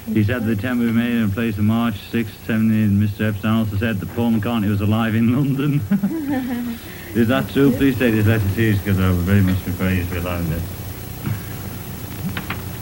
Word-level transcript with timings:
he 0.06 0.24
said 0.24 0.46
the 0.46 0.52
attempt 0.52 0.82
would 0.82 0.88
be 0.88 0.94
made 0.94 1.14
in 1.14 1.32
place 1.32 1.58
of 1.58 1.64
March 1.64 1.96
6th, 2.12 2.46
17. 2.46 3.00
Mr. 3.00 3.30
Epstein 3.30 3.52
also 3.52 3.78
said 3.78 4.00
that 4.00 4.14
Paul 4.16 4.32
McCartney 4.32 4.70
was 4.70 4.82
alive 4.82 5.16
in 5.16 5.34
London. 5.34 5.82
Is 7.16 7.28
that 7.28 7.50
true? 7.50 7.72
Please 7.72 7.98
take 7.98 8.14
this 8.14 8.26
letter 8.26 8.48
seriously 8.50 8.84
because 8.84 9.00
I 9.00 9.10
would 9.10 9.20
very 9.20 9.42
much 9.42 9.62
prefer 9.64 9.92
you 9.92 10.04
to 10.04 10.12
be 10.12 10.18
allowing 10.18 10.52
it. 10.52 10.62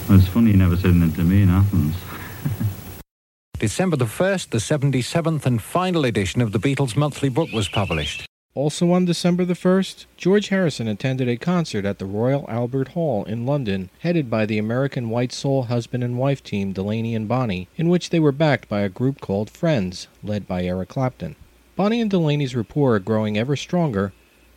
Well, 0.08 0.18
it's 0.18 0.28
funny 0.28 0.52
you 0.52 0.58
never 0.58 0.76
said 0.76 0.92
anything 0.92 1.14
to 1.14 1.24
me 1.24 1.44
in 1.44 1.50
Athens. 1.50 1.96
December 3.60 3.96
the 3.96 4.06
1st, 4.06 4.50
the 4.50 4.58
77th 4.58 5.46
and 5.46 5.62
final 5.62 6.06
edition 6.06 6.42
of 6.42 6.52
the 6.52 6.60
Beatles 6.60 6.96
monthly 6.96 7.30
book 7.30 7.52
was 7.52 7.70
published. 7.70 8.26
Also 8.54 8.92
on 8.92 9.06
December 9.06 9.46
the 9.46 9.54
1st, 9.54 10.08
George 10.18 10.50
Harrison 10.50 10.86
attended 10.86 11.30
a 11.30 11.38
concert 11.38 11.86
at 11.86 12.00
the 12.00 12.06
Royal 12.06 12.46
Albert 12.50 12.90
Hall 12.90 13.24
in 13.24 13.46
London, 13.46 13.90
headed 14.00 14.30
by 14.30 14.46
the 14.46 14.58
American 14.58 15.10
White 15.10 15.32
Soul 15.32 15.64
husband 15.64 16.04
and 16.04 16.18
wife 16.18 16.44
team 16.44 16.74
Delaney 16.74 17.16
and 17.16 17.30
Bonnie, 17.30 17.70
in 17.78 17.88
which 17.88 18.10
they 18.10 18.20
were 18.20 18.34
backed 18.34 18.68
by 18.68 18.82
a 18.82 18.90
group 18.90 19.22
called 19.22 19.50
Friends, 19.50 20.10
led 20.22 20.50
by 20.50 20.66
Eric 20.66 20.90
Clapton. 20.90 21.38
Bonnie 21.78 22.02
and 22.02 22.12
Delaney's 22.12 22.54
rapport 22.54 23.00
growing 23.00 23.38
ever 23.38 23.56
stronger, 23.56 24.12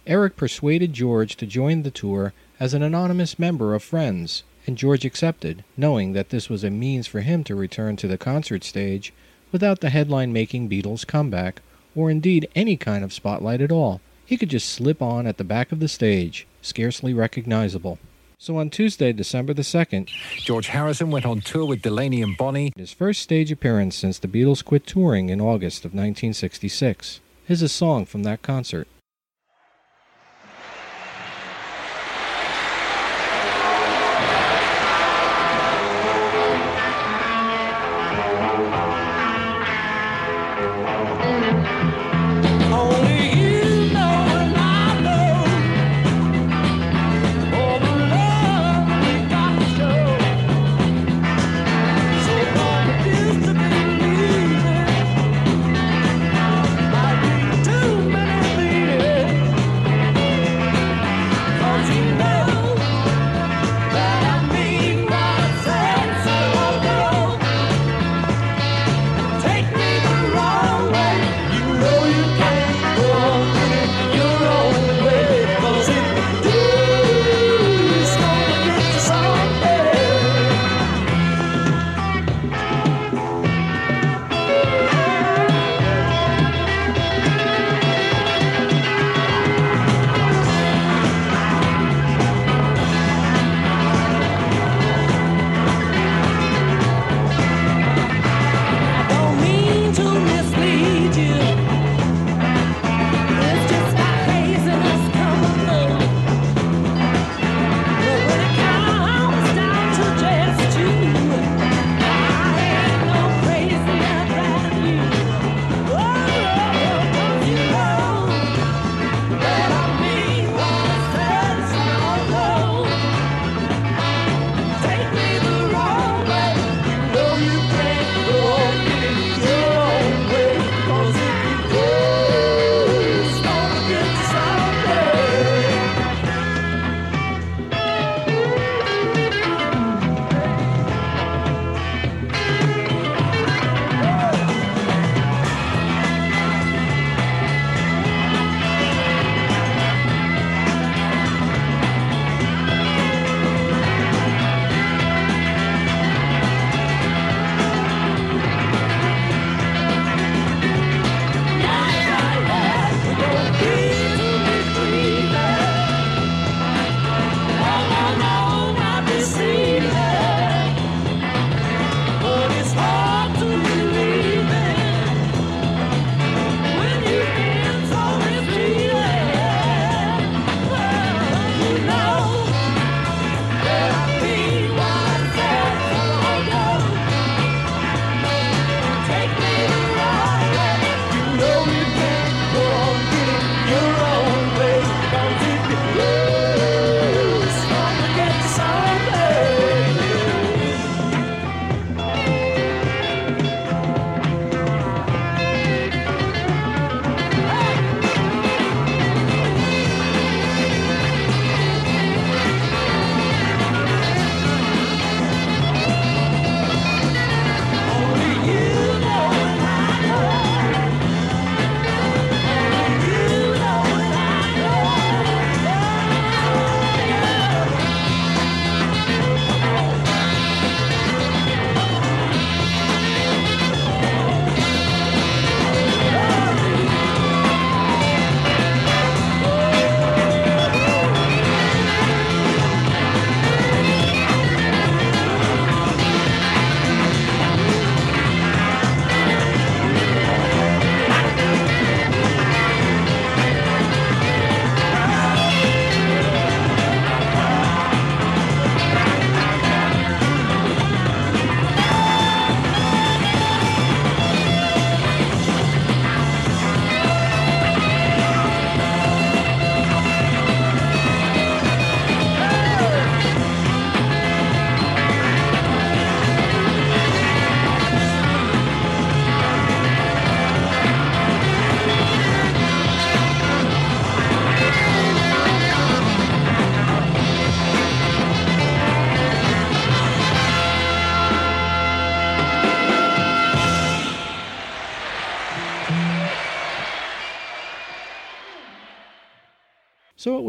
Eric 0.09 0.35
persuaded 0.35 0.93
George 0.93 1.37
to 1.37 1.47
join 1.47 1.85
the 1.85 1.93
tour 1.93 2.33
as 2.59 2.75
an 2.75 2.83
anonymous 2.83 3.39
member 3.39 3.77
of 3.77 3.85
Friends, 3.85 4.43
and 4.67 4.77
George 4.77 5.05
accepted, 5.05 5.63
knowing 5.77 6.15
that 6.15 6.31
this 6.31 6.49
was 6.49 6.65
a 6.65 6.69
means 6.71 7.07
for 7.07 7.21
him 7.21 7.45
to 7.45 7.55
return 7.55 7.95
to 7.95 8.09
the 8.09 8.19
concert 8.19 8.65
stage 8.65 9.13
without 9.53 9.79
the 9.79 9.91
headline 9.91 10.33
making 10.33 10.69
Beatles 10.69 11.07
comeback 11.07 11.63
or 11.95 12.11
indeed 12.11 12.49
any 12.55 12.77
kind 12.77 13.05
of 13.05 13.13
spotlight 13.13 13.61
at 13.61 13.73
all. 13.73 14.01
He 14.27 14.37
could 14.37 14.51
just 14.51 14.69
slip 14.69 15.03
on 15.03 15.27
at 15.27 15.37
the 15.37 15.45
back 15.45 15.73
of 15.73 15.81
the 15.81 15.89
stage, 15.89 16.47
scarcely 16.63 17.13
recognizable. 17.13 17.99
So 18.39 18.59
on 18.59 18.69
Tuesday, 18.69 19.13
December 19.13 19.55
the 19.55 19.63
2nd, 19.63 20.09
George 20.39 20.67
Harrison 20.69 21.11
went 21.11 21.25
on 21.25 21.41
tour 21.41 21.67
with 21.67 21.83
Delaney 21.83 22.21
and 22.21 22.37
Bonnie. 22.37 22.73
his 22.77 22.93
first 22.93 23.23
stage 23.23 23.51
appearance 23.51 23.97
since 23.97 24.19
the 24.19 24.29
Beatles 24.29 24.65
quit 24.65 24.87
touring 24.87 25.31
in 25.31 25.41
August 25.41 25.85
of 25.85 25.93
1966. 25.93 27.21
Here's 27.47 27.63
a 27.63 27.69
song 27.69 28.05
from 28.07 28.23
that 28.25 28.43
concert. 28.43 28.89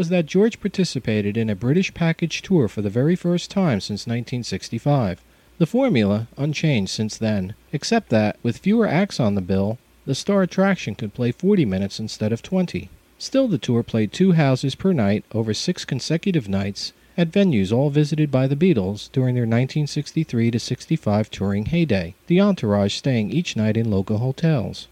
Was 0.06 0.12
that 0.12 0.28
George 0.28 0.60
participated 0.60 1.36
in 1.36 1.50
a 1.50 1.56
British 1.56 1.92
package 1.92 2.44
tour 2.44 2.68
for 2.68 2.84
the 2.84 2.92
very 2.92 3.16
first 3.16 3.50
time 3.50 3.81
since 3.81 4.06
1965. 4.06 5.19
The 5.57 5.66
formula, 5.66 6.28
unchanged 6.38 6.92
since 6.92 7.18
then, 7.18 7.56
except 7.74 8.10
that, 8.10 8.38
with 8.44 8.60
fewer 8.60 8.88
acts 8.88 9.19
on 9.19 9.34
the 9.34 9.42
bill, 9.42 9.80
the 10.06 10.13
star 10.13 10.44
attraction 10.44 10.94
could 10.94 11.16
play 11.16 11.31
40 11.31 11.66
minutes 11.66 12.00
instead 12.00 12.31
of 12.31 12.44
20. 12.44 12.88
Still, 13.18 13.48
the 13.48 13.57
tour 13.57 13.81
played 13.81 14.13
two 14.13 14.34
houses 14.34 14.75
per 14.75 14.94
night 14.94 15.25
over 15.31 15.56
six 15.56 15.86
consecutive 15.86 16.48
nights 16.48 16.94
at 17.18 17.31
venues 17.31 17.75
all 17.75 17.90
visited 17.90 18.30
by 18.30 18.46
the 18.46 18.56
Beatles 18.56 19.12
during 19.12 19.34
their 19.34 19.50
1963 19.50 20.52
to 20.52 20.60
65 20.60 21.31
touring 21.31 21.66
heyday, 21.66 22.13
the 22.28 22.40
entourage 22.40 22.94
staying 22.94 23.31
each 23.31 23.56
night 23.56 23.75
in 23.75 23.90
local 23.90 24.19
hotels. 24.19 24.88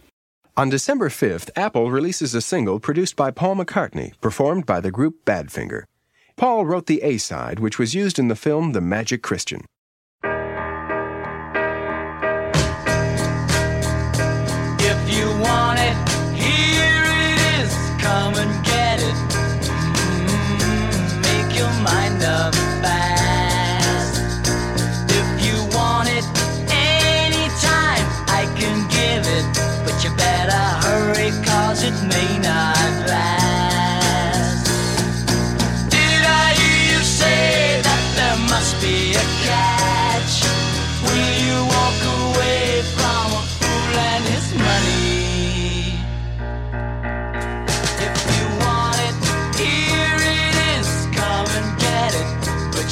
On 0.55 0.69
December 0.69 1.09
5th, 1.09 1.49
Apple 1.55 1.89
releases 1.89 2.35
a 2.35 2.41
single 2.41 2.79
produced 2.79 3.15
by 3.15 3.31
Paul 3.31 3.55
McCartney, 3.55 4.13
performed 4.21 4.67
by 4.67 4.79
the 4.79 4.91
group 4.91 5.25
Badfinger. 5.25 5.85
Paul 6.35 6.67
wrote 6.67 6.85
the 6.85 7.01
A 7.01 7.17
side, 7.17 7.59
which 7.59 7.79
was 7.79 7.95
used 7.95 8.19
in 8.19 8.27
the 8.27 8.35
film 8.35 8.73
The 8.73 8.81
Magic 8.81 9.23
Christian. 9.23 9.65
If 10.23 10.29
you 15.11 15.25
want 15.41 15.79
it, 15.79 15.97
here 16.37 17.01
it 17.03 17.39
is. 17.57 17.73
Come 17.99 18.35
and 18.35 18.63
get 18.63 18.99
it. 19.01 19.15
Mm, 20.21 21.21
make 21.23 21.57
your 21.57 21.73
mind 21.81 22.21
up 22.21 22.53
fast. 22.53 23.02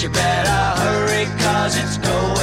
You 0.01 0.09
better 0.09 0.81
hurry, 0.81 1.25
cause 1.37 1.77
it's 1.77 1.97
going 1.97 2.40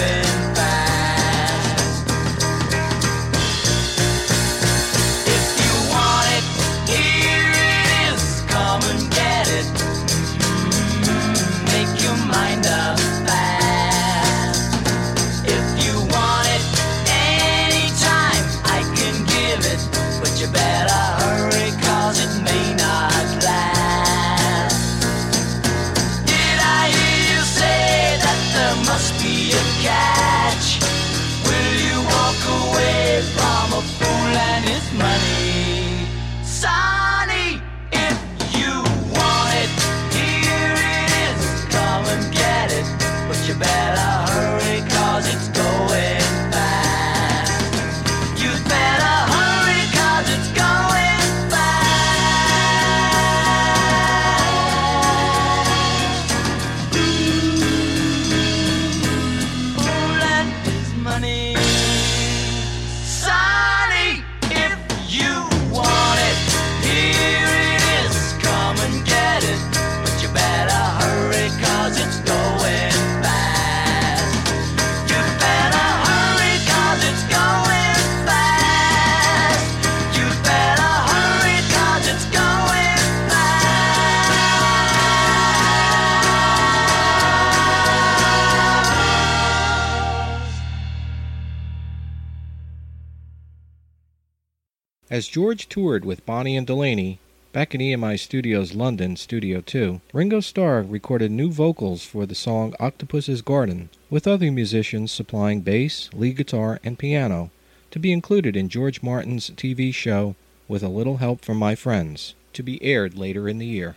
As 95.19 95.27
George 95.27 95.69
toured 95.69 96.05
with 96.05 96.25
Bonnie 96.25 96.57
and 96.57 96.65
Delaney, 96.65 97.19
back 97.53 97.75
at 97.75 97.81
EMI 97.81 98.21
Studios 98.21 98.73
London, 98.73 99.17
Studio 99.17 99.61
2, 99.61 100.01
Ringo 100.13 100.39
Starr 100.39 100.83
recorded 100.83 101.33
new 101.33 101.51
vocals 101.51 102.05
for 102.05 102.25
the 102.25 102.37
song 102.37 102.73
Octopus's 102.79 103.43
Garden, 103.43 103.89
with 104.11 104.29
other 104.29 104.53
musicians 104.53 105.11
supplying 105.11 105.63
bass, 105.63 106.09
lead 106.13 106.37
guitar, 106.37 106.79
and 106.85 107.01
piano, 107.01 107.51
to 107.91 107.99
be 107.99 108.13
included 108.13 108.57
in 108.57 108.69
George 108.69 109.03
Martin's 109.03 109.51
TV 109.51 109.93
show 109.93 110.37
With 110.69 110.85
a 110.85 110.89
Little 110.89 111.17
Help 111.17 111.45
from 111.45 111.57
My 111.57 111.75
Friends, 111.75 112.37
to 112.53 112.63
be 112.63 112.81
aired 112.81 113.19
later 113.19 113.49
in 113.49 113.59
the 113.59 113.67
year. 113.67 113.97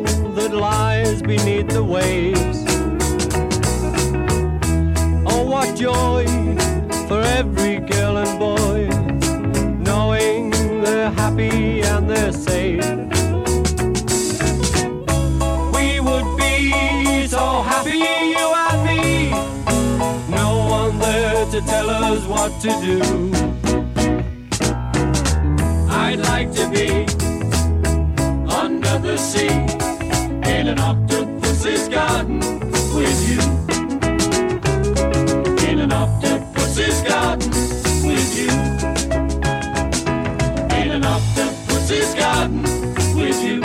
that 0.51 0.57
lies 0.57 1.21
beneath 1.21 1.67
the 1.67 1.83
waves. 1.83 2.63
Oh, 5.25 5.43
what 5.43 5.75
joy 5.77 6.25
for 7.07 7.21
every 7.21 7.79
girl 7.79 8.17
and 8.17 8.39
boy, 8.39 8.87
knowing 9.83 10.49
they're 10.81 11.11
happy 11.11 11.81
and 11.81 12.09
they're 12.09 12.33
safe. 12.33 12.85
We 15.75 15.99
would 15.99 16.37
be 16.37 17.27
so 17.27 17.61
happy, 17.61 17.97
you 18.35 18.47
and 18.67 18.81
me. 18.85 19.29
No 20.29 20.65
one 20.69 20.99
there 20.99 21.45
to 21.45 21.61
tell 21.61 21.89
us 21.89 22.25
what 22.25 22.59
to 22.61 22.69
do. 22.81 23.50
Octopus's 41.91 42.15
garden 42.15 42.63
with 43.17 43.43
you. 43.43 43.61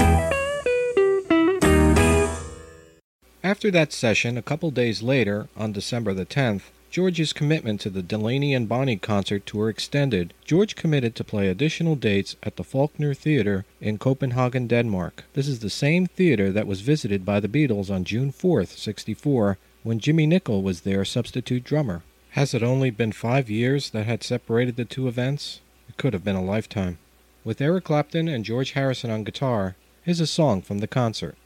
After 3.44 3.70
that 3.70 3.92
session, 3.92 4.36
a 4.36 4.42
couple 4.42 4.72
days 4.72 5.00
later, 5.00 5.48
on 5.56 5.70
December 5.70 6.12
the 6.12 6.26
10th, 6.26 6.62
George's 6.90 7.32
commitment 7.32 7.80
to 7.82 7.90
the 7.90 8.02
Delaney 8.02 8.52
and 8.52 8.68
Bonnie 8.68 8.96
concert 8.96 9.46
tour 9.46 9.68
extended. 9.68 10.34
George 10.44 10.74
committed 10.74 11.14
to 11.14 11.22
play 11.22 11.48
additional 11.48 11.94
dates 11.94 12.34
at 12.42 12.56
the 12.56 12.64
Falkoner 12.64 13.16
Theater 13.16 13.64
in 13.80 13.96
Copenhagen, 13.96 14.66
Denmark. 14.66 15.22
This 15.34 15.46
is 15.46 15.60
the 15.60 15.70
same 15.70 16.06
theater 16.06 16.50
that 16.50 16.66
was 16.66 16.80
visited 16.80 17.24
by 17.24 17.38
the 17.38 17.48
Beatles 17.48 17.90
on 17.90 18.02
June 18.02 18.32
4th, 18.32 18.76
64, 18.76 19.56
when 19.84 20.00
Jimmy 20.00 20.26
Nicol 20.26 20.62
was 20.62 20.80
their 20.80 21.04
substitute 21.04 21.62
drummer. 21.62 22.02
Has 22.30 22.54
it 22.54 22.62
only 22.64 22.90
been 22.90 23.12
five 23.12 23.48
years 23.48 23.90
that 23.90 24.06
had 24.06 24.24
separated 24.24 24.74
the 24.74 24.84
two 24.84 25.06
events? 25.06 25.60
It 25.88 25.96
could 25.96 26.12
have 26.12 26.24
been 26.24 26.34
a 26.34 26.42
lifetime. 26.42 26.98
With 27.46 27.60
Eric 27.60 27.84
Clapton 27.84 28.26
and 28.26 28.44
George 28.44 28.72
Harrison 28.72 29.08
on 29.08 29.22
guitar, 29.22 29.76
is 30.04 30.18
a 30.18 30.26
song 30.26 30.62
from 30.62 30.80
the 30.80 30.88
concert. 30.88 31.36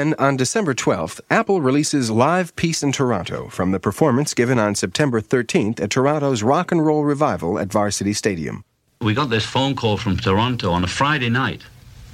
Then, 0.00 0.14
on 0.18 0.38
December 0.38 0.72
12th, 0.72 1.20
Apple 1.28 1.60
releases 1.60 2.10
Live 2.10 2.56
Peace 2.56 2.82
in 2.82 2.90
Toronto 2.90 3.48
from 3.50 3.72
the 3.72 3.78
performance 3.78 4.32
given 4.32 4.58
on 4.58 4.74
September 4.74 5.20
13th 5.20 5.78
at 5.78 5.90
Toronto's 5.90 6.42
Rock 6.42 6.72
and 6.72 6.86
Roll 6.86 7.04
Revival 7.04 7.58
at 7.58 7.70
Varsity 7.70 8.14
Stadium. 8.14 8.64
We 9.02 9.12
got 9.12 9.28
this 9.28 9.44
phone 9.44 9.76
call 9.76 9.98
from 9.98 10.16
Toronto 10.16 10.72
on 10.72 10.84
a 10.84 10.86
Friday 10.86 11.28
night 11.28 11.60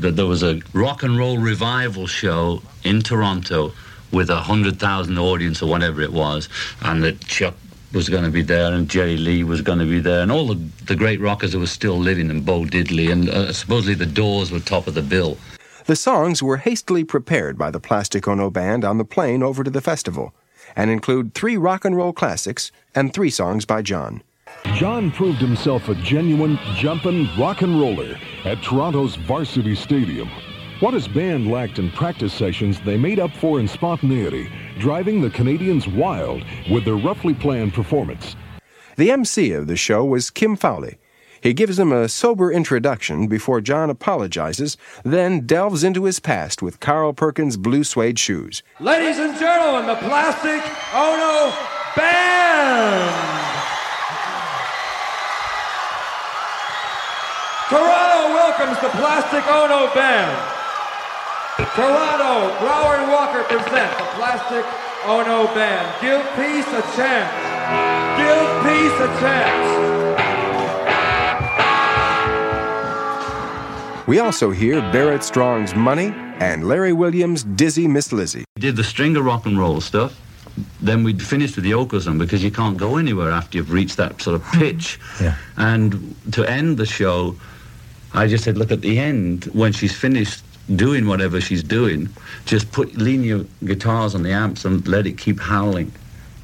that 0.01 0.17
there 0.17 0.27
was 0.27 0.43
a 0.43 0.61
rock 0.73 1.05
and 1.05 1.17
roll 1.17 1.39
revival 1.39 2.09
show 2.09 2.61
in 2.83 3.03
Toronto 3.03 3.73
with 4.11 4.31
a 4.31 4.41
hundred 4.41 4.81
thousand 4.81 5.17
audience 5.17 5.63
or 5.63 5.71
whatever 5.71 6.03
it 6.03 6.13
was, 6.13 6.49
and 6.83 7.05
that 7.05 7.21
Chuck 7.21 7.55
was 7.93 8.09
going 8.09 8.25
to 8.25 8.31
be 8.31 8.43
there 8.43 8.73
and 8.73 8.89
Jerry 8.89 9.17
Lee 9.17 9.45
was 9.45 9.61
going 9.61 9.79
to 9.79 9.85
be 9.85 10.01
there 10.01 10.23
and 10.23 10.33
all 10.33 10.49
the, 10.49 10.61
the 10.87 10.97
great 10.97 11.21
rockers 11.21 11.53
that 11.53 11.61
were 11.61 11.69
still 11.69 11.97
living 11.97 12.31
and 12.31 12.45
Bo 12.45 12.65
Diddley 12.65 13.13
and 13.13 13.29
uh, 13.29 13.53
supposedly 13.53 13.95
the 13.95 14.07
Doors 14.07 14.51
were 14.51 14.59
top 14.59 14.89
of 14.89 14.95
the 14.95 15.03
bill. 15.03 15.39
The 15.87 15.95
songs 15.95 16.43
were 16.43 16.57
hastily 16.57 17.05
prepared 17.05 17.57
by 17.57 17.71
the 17.71 17.79
Plastic 17.79 18.27
Ono 18.27 18.51
Band 18.51 18.85
on 18.85 18.99
the 18.99 19.05
plane 19.05 19.41
over 19.41 19.63
to 19.63 19.71
the 19.71 19.81
festival 19.81 20.35
and 20.75 20.91
include 20.91 21.33
three 21.33 21.57
rock 21.57 21.85
and 21.85 21.97
roll 21.97 22.13
classics 22.13 22.73
and 22.97 23.15
three 23.15 23.31
songs 23.31 23.65
by 23.65 23.83
John. 23.83 24.25
John 24.75 25.13
proved 25.13 25.39
himself 25.39 25.89
a 25.89 25.95
genuine 25.95 26.59
jumpin' 26.75 27.29
rock 27.39 27.63
and 27.63 27.81
roller 27.81 28.19
at 28.45 28.65
Toronto's 28.65 29.15
Varsity 29.15 29.77
Stadium. 29.77 30.29
What 30.81 30.95
his 30.95 31.07
band 31.07 31.53
lacked 31.53 31.79
in 31.79 31.93
practice 31.93 32.35
sessions, 32.35 32.81
they 32.81 32.97
made 32.97 33.21
up 33.21 33.31
for 33.37 33.61
in 33.61 33.69
spontaneity, 33.69 34.51
driving 34.81 35.21
the 35.21 35.31
Canadians 35.31 35.87
wild 35.87 36.43
with 36.69 36.85
their 36.85 36.97
roughly 36.97 37.33
planned 37.33 37.75
performance. 37.75 38.35
The 38.97 39.13
MC 39.13 39.53
of 39.53 39.69
the 39.69 39.77
show 39.77 40.05
was 40.05 40.31
Kim 40.31 40.57
Fowley. 40.57 40.99
He 41.47 41.55
gives 41.55 41.79
him 41.79 41.93
a 41.93 42.09
sober 42.09 42.51
introduction 42.51 43.29
before 43.29 43.61
John 43.61 43.89
apologizes, 43.89 44.77
then 45.05 45.47
delves 45.47 45.85
into 45.85 46.03
his 46.03 46.19
past 46.19 46.61
with 46.61 46.81
Carl 46.81 47.13
Perkins' 47.13 47.57
blue 47.57 47.85
suede 47.85 48.19
shoes. 48.19 48.65
Ladies 48.81 49.21
and 49.21 49.39
gentlemen, 49.39 49.87
the 49.87 49.95
Plastic 49.95 50.61
Ono 50.93 51.55
Band! 51.95 53.15
Toronto 57.69 58.35
welcomes 58.35 58.81
the 58.83 58.91
Plastic 58.99 59.47
Ono 59.47 59.95
Band. 59.95 60.35
Toronto, 61.79 62.59
Brower 62.59 62.97
and 62.97 63.13
Walker 63.13 63.45
present 63.45 63.97
the 63.99 64.09
Plastic 64.19 64.67
Ono 65.07 65.47
Band. 65.55 65.87
Give 66.03 66.27
peace 66.35 66.67
a 66.75 66.83
chance. 66.99 67.31
Give 68.19 68.49
peace 68.67 68.99
a 68.99 69.21
chance. 69.21 69.96
We 74.07 74.21
also 74.21 74.53
hear 74.53 74.81
Barrett 74.93 75.25
Strong's 75.25 75.75
Money 75.75 76.15
and 76.39 76.69
Larry 76.69 76.93
Williams' 76.93 77.43
Dizzy 77.43 77.89
Miss 77.89 78.13
Lizzie. 78.13 78.45
We 78.55 78.61
did 78.61 78.77
the 78.77 78.85
string 78.85 79.17
of 79.17 79.25
rock 79.25 79.47
and 79.47 79.59
roll 79.59 79.81
stuff. 79.81 80.17
Then 80.81 81.03
we'd 81.03 81.21
finished 81.21 81.57
with 81.57 81.65
the 81.65 81.73
Okozum 81.73 82.17
because 82.17 82.45
you 82.45 82.53
can't 82.53 82.77
go 82.77 82.99
anywhere 82.99 83.33
after 83.33 83.59
you've 83.59 83.73
reached 83.73 83.97
that 83.97 84.23
sort 84.23 84.37
of 84.37 84.45
pitch. 84.53 85.01
Yeah. 85.21 85.35
And 85.57 86.15
to 86.31 86.49
end 86.49 86.77
the 86.77 86.87
show, 86.87 87.35
I 88.15 88.29
just 88.29 88.45
said, 88.45 88.57
look, 88.57 88.71
at 88.71 88.81
the 88.81 88.97
end, 88.97 89.47
when 89.47 89.73
she's 89.73 89.95
finished 89.95 90.45
doing 90.77 91.09
whatever 91.09 91.41
she's 91.41 91.65
doing, 91.65 92.09
just 92.45 92.71
put 92.71 92.97
lean 92.97 93.25
your 93.25 93.45
guitars 93.65 94.15
on 94.15 94.23
the 94.23 94.31
amps 94.31 94.65
and 94.65 94.87
let 94.87 95.09
it 95.09 95.19
keep 95.19 95.41
howling. 95.41 95.91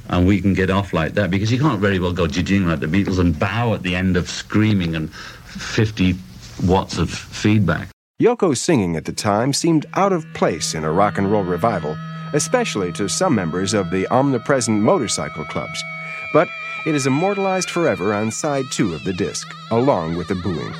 And 0.09 0.27
we 0.27 0.40
can 0.40 0.53
get 0.53 0.68
off 0.68 0.92
like 0.92 1.14
that 1.14 1.31
because 1.31 1.53
you 1.53 1.61
can't 1.61 1.79
very 1.81 2.01
well 2.01 2.12
go 2.12 2.27
jing 2.27 2.66
like 2.66 2.81
the 2.81 2.87
Beatles 2.87 3.20
and 3.20 3.38
bow 3.38 3.72
at 3.72 3.85
the 3.85 3.94
end 3.94 4.16
of 4.16 4.29
screaming 4.29 4.96
and 4.96 5.14
50 5.14 6.16
watts 6.61 6.99
of 6.99 7.11
feedback. 7.11 7.88
Yoko's 8.21 8.61
singing 8.61 8.97
at 8.97 9.05
the 9.05 9.12
time 9.12 9.53
seemed 9.53 9.87
out 9.95 10.12
of 10.12 10.25
place 10.35 10.75
in 10.75 10.85
a 10.85 10.93
rock 10.93 11.19
and 11.19 11.31
roll 11.31 11.43
revival, 11.43 11.97
especially 12.35 12.93
to 12.93 13.09
some 13.09 13.35
members 13.35 13.75
of 13.75 13.91
the 13.91 14.07
omnipresent 14.09 14.81
motorcycle 14.81 15.45
clubs. 15.45 15.83
But 16.33 16.49
it 16.87 16.95
is 16.95 17.07
immortalized 17.07 17.71
forever 17.71 18.15
on 18.15 18.31
side 18.31 18.65
two 18.71 18.95
of 18.95 19.05
the 19.05 19.12
disc, 19.12 19.47
along 19.71 20.17
with 20.17 20.29
the 20.29 20.35
booing. 20.37 20.73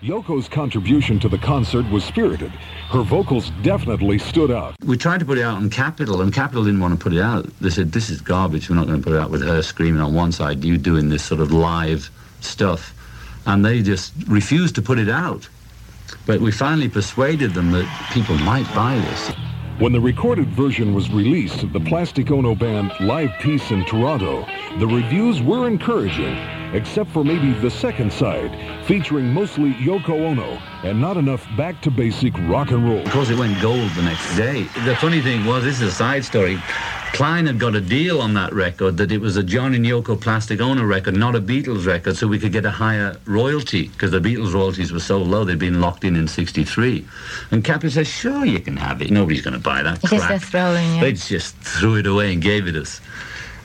Yoko's 0.00 0.48
contribution 0.48 1.18
to 1.20 1.28
the 1.28 1.38
concert 1.38 1.88
was 1.90 2.02
spirited. 2.02 2.52
Her 2.90 3.02
vocals 3.02 3.50
definitely 3.62 4.18
stood 4.18 4.50
out. 4.50 4.74
We 4.82 4.96
tried 4.96 5.20
to 5.20 5.26
put 5.26 5.36
it 5.36 5.42
out 5.42 5.56
on 5.56 5.68
Capitol, 5.68 6.22
and 6.22 6.32
Capitol 6.32 6.64
didn't 6.64 6.80
want 6.80 6.98
to 6.98 7.02
put 7.02 7.12
it 7.12 7.20
out. 7.20 7.44
They 7.60 7.68
said, 7.68 7.92
this 7.92 8.08
is 8.08 8.22
garbage. 8.22 8.70
We're 8.70 8.76
not 8.76 8.86
going 8.86 8.98
to 8.98 9.04
put 9.04 9.14
it 9.14 9.20
out 9.20 9.30
with 9.30 9.42
her 9.42 9.60
screaming 9.62 10.00
on 10.00 10.14
one 10.14 10.32
side, 10.32 10.64
you 10.64 10.78
doing 10.78 11.10
this 11.10 11.22
sort 11.22 11.42
of 11.42 11.52
live 11.52 12.08
stuff. 12.40 12.94
And 13.44 13.62
they 13.62 13.82
just 13.82 14.14
refused 14.26 14.74
to 14.76 14.82
put 14.82 14.98
it 14.98 15.10
out. 15.10 15.46
But 16.26 16.40
we 16.40 16.50
finally 16.50 16.88
persuaded 16.88 17.52
them 17.52 17.72
that 17.72 18.10
people 18.14 18.38
might 18.38 18.66
buy 18.74 18.94
this. 18.94 19.32
When 19.78 19.92
the 19.92 20.00
recorded 20.00 20.48
version 20.48 20.94
was 20.94 21.10
released 21.10 21.62
of 21.62 21.74
the 21.74 21.80
Plastic 21.80 22.30
Ono 22.30 22.54
Band 22.54 22.90
Live 23.00 23.30
Peace 23.40 23.70
in 23.70 23.84
Toronto, 23.84 24.46
the 24.78 24.86
reviews 24.86 25.42
were 25.42 25.68
encouraging, 25.68 26.36
except 26.72 27.10
for 27.10 27.24
maybe 27.24 27.52
the 27.60 27.70
second 27.70 28.12
side, 28.12 28.50
featuring 28.86 29.32
mostly 29.32 29.72
Yoko 29.74 30.10
Ono 30.10 30.58
and 30.84 31.00
not 31.00 31.16
enough 31.16 31.46
back 31.56 31.80
to 31.82 31.90
basic 31.90 32.32
rock 32.48 32.70
and 32.70 32.84
roll. 32.88 33.00
Of 33.04 33.10
course, 33.10 33.30
it 33.30 33.38
went 33.38 33.60
gold 33.60 33.90
the 33.92 34.02
next 34.02 34.36
day. 34.36 34.62
The 34.84 34.96
funny 34.96 35.20
thing 35.20 35.44
was, 35.44 35.64
this 35.64 35.80
is 35.80 35.88
a 35.88 35.92
side 35.92 36.24
story. 36.24 36.58
Klein 37.14 37.46
had 37.46 37.58
got 37.58 37.74
a 37.74 37.80
deal 37.80 38.20
on 38.20 38.34
that 38.34 38.52
record 38.52 38.96
that 38.98 39.10
it 39.10 39.20
was 39.20 39.36
a 39.38 39.42
John 39.42 39.74
and 39.74 39.84
Yoko 39.84 40.20
Plastic 40.20 40.60
Ono 40.60 40.84
record, 40.84 41.16
not 41.16 41.34
a 41.34 41.40
Beatles 41.40 41.86
record, 41.86 42.16
so 42.16 42.28
we 42.28 42.38
could 42.38 42.52
get 42.52 42.66
a 42.66 42.70
higher 42.70 43.16
royalty 43.24 43.88
because 43.88 44.10
the 44.10 44.20
Beatles 44.20 44.52
royalties 44.52 44.92
were 44.92 45.00
so 45.00 45.18
low 45.18 45.42
they'd 45.44 45.58
been 45.58 45.80
locked 45.80 46.04
in 46.04 46.14
in 46.16 46.28
'63. 46.28 47.04
And 47.50 47.64
Capitol 47.64 47.90
says, 47.90 48.08
"Sure, 48.08 48.44
you 48.44 48.60
can 48.60 48.76
have 48.76 49.00
it. 49.00 49.10
Nobody's 49.10 49.40
going 49.40 49.54
to 49.54 49.58
buy 49.60 49.82
that 49.82 50.02
Because 50.02 50.18
crap." 50.20 50.28
they're 50.28 50.38
throwing 50.38 50.96
it. 50.98 51.00
They 51.00 51.12
just 51.14 51.56
threw 51.56 51.96
it 51.96 52.06
away 52.06 52.32
and 52.34 52.42
gave 52.42 52.68
it 52.68 52.76
us. 52.76 53.00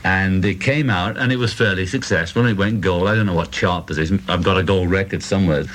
And 0.03 0.43
it 0.43 0.59
came 0.59 0.89
out, 0.89 1.17
and 1.17 1.31
it 1.31 1.37
was 1.37 1.53
fairly 1.53 1.85
successful. 1.85 2.41
And 2.41 2.51
it 2.51 2.57
went 2.57 2.81
gold. 2.81 3.07
I 3.07 3.15
don't 3.15 3.25
know 3.25 3.33
what 3.33 3.51
chart 3.51 3.87
position. 3.87 4.21
I've 4.27 4.43
got 4.43 4.57
a 4.57 4.63
gold 4.63 4.89
record 4.89 5.23
somewhere. 5.23 5.65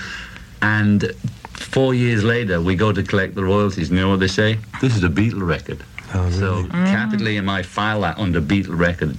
And 0.60 1.12
four 1.54 1.94
years 1.94 2.24
later, 2.24 2.60
we 2.60 2.74
go 2.74 2.92
to 2.92 3.02
collect 3.02 3.34
the 3.34 3.44
royalties. 3.44 3.88
And 3.88 3.98
you 3.98 4.04
know 4.04 4.10
what 4.10 4.20
they 4.20 4.28
say? 4.28 4.58
This 4.80 4.96
is 4.96 5.04
a 5.04 5.08
Beatle 5.08 5.46
record. 5.46 5.82
oh 6.14 6.30
So 6.30 6.64
mm. 6.64 6.70
Capitol 6.86 7.26
EMI 7.26 7.64
file 7.64 8.02
that 8.02 8.18
under 8.18 8.40
Beatle 8.40 8.78
record. 8.78 9.16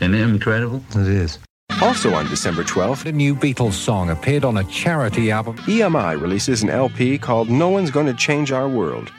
Isn't 0.00 0.14
it 0.14 0.20
incredible? 0.20 0.84
It 0.90 1.08
is. 1.08 1.38
Also 1.82 2.14
on 2.14 2.26
December 2.26 2.64
12th, 2.64 3.06
A 3.06 3.12
new 3.12 3.34
Beatles 3.34 3.74
song 3.74 4.10
appeared 4.10 4.44
on 4.44 4.56
a 4.56 4.64
charity 4.64 5.30
album. 5.30 5.56
EMI 5.58 6.20
releases 6.20 6.62
an 6.62 6.70
LP 6.70 7.18
called 7.18 7.48
No 7.48 7.68
One's 7.68 7.90
Gonna 7.90 8.14
Change 8.14 8.50
Our 8.52 8.68
World. 8.68 9.10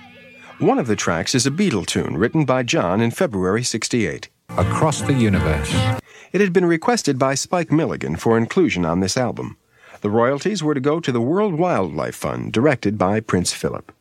One 0.60 0.78
of 0.78 0.88
the 0.88 0.96
tracks 0.96 1.36
is 1.36 1.46
a 1.46 1.52
Beatle 1.52 1.86
tune 1.86 2.18
written 2.18 2.44
by 2.44 2.64
John 2.64 3.00
in 3.00 3.12
February 3.12 3.64
68. 3.64 4.30
Across 4.58 5.04
the 5.04 5.14
Universe. 5.14 5.72
It 6.34 6.42
had 6.42 6.52
been 6.52 6.66
requested 6.66 7.20
by 7.20 7.36
Spike 7.36 7.72
Milligan 7.72 8.16
for 8.16 8.38
inclusion 8.38 8.84
on 8.84 9.00
this 9.00 9.16
album. 9.16 9.58
The 10.02 10.10
royalties 10.10 10.64
were 10.64 10.74
to 10.74 10.80
go 10.80 11.00
to 11.00 11.12
the 11.12 11.22
World 11.22 11.54
Wildlife 11.54 12.16
Fund, 12.16 12.52
directed 12.52 12.98
by 12.98 13.20
Prince 13.20 13.54
Philip. 13.54 13.92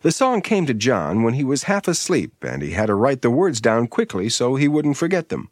The 0.00 0.12
song 0.12 0.40
came 0.40 0.64
to 0.66 0.74
John 0.74 1.22
when 1.22 1.34
he 1.34 1.44
was 1.44 1.64
half 1.64 1.86
asleep, 1.86 2.32
and 2.42 2.62
he 2.62 2.70
had 2.72 2.86
to 2.86 2.94
write 2.94 3.20
the 3.20 3.30
words 3.30 3.60
down 3.60 3.86
quickly 3.86 4.28
so 4.30 4.56
he 4.56 4.66
wouldn't 4.66 4.96
forget 4.96 5.28
them. 5.28 5.50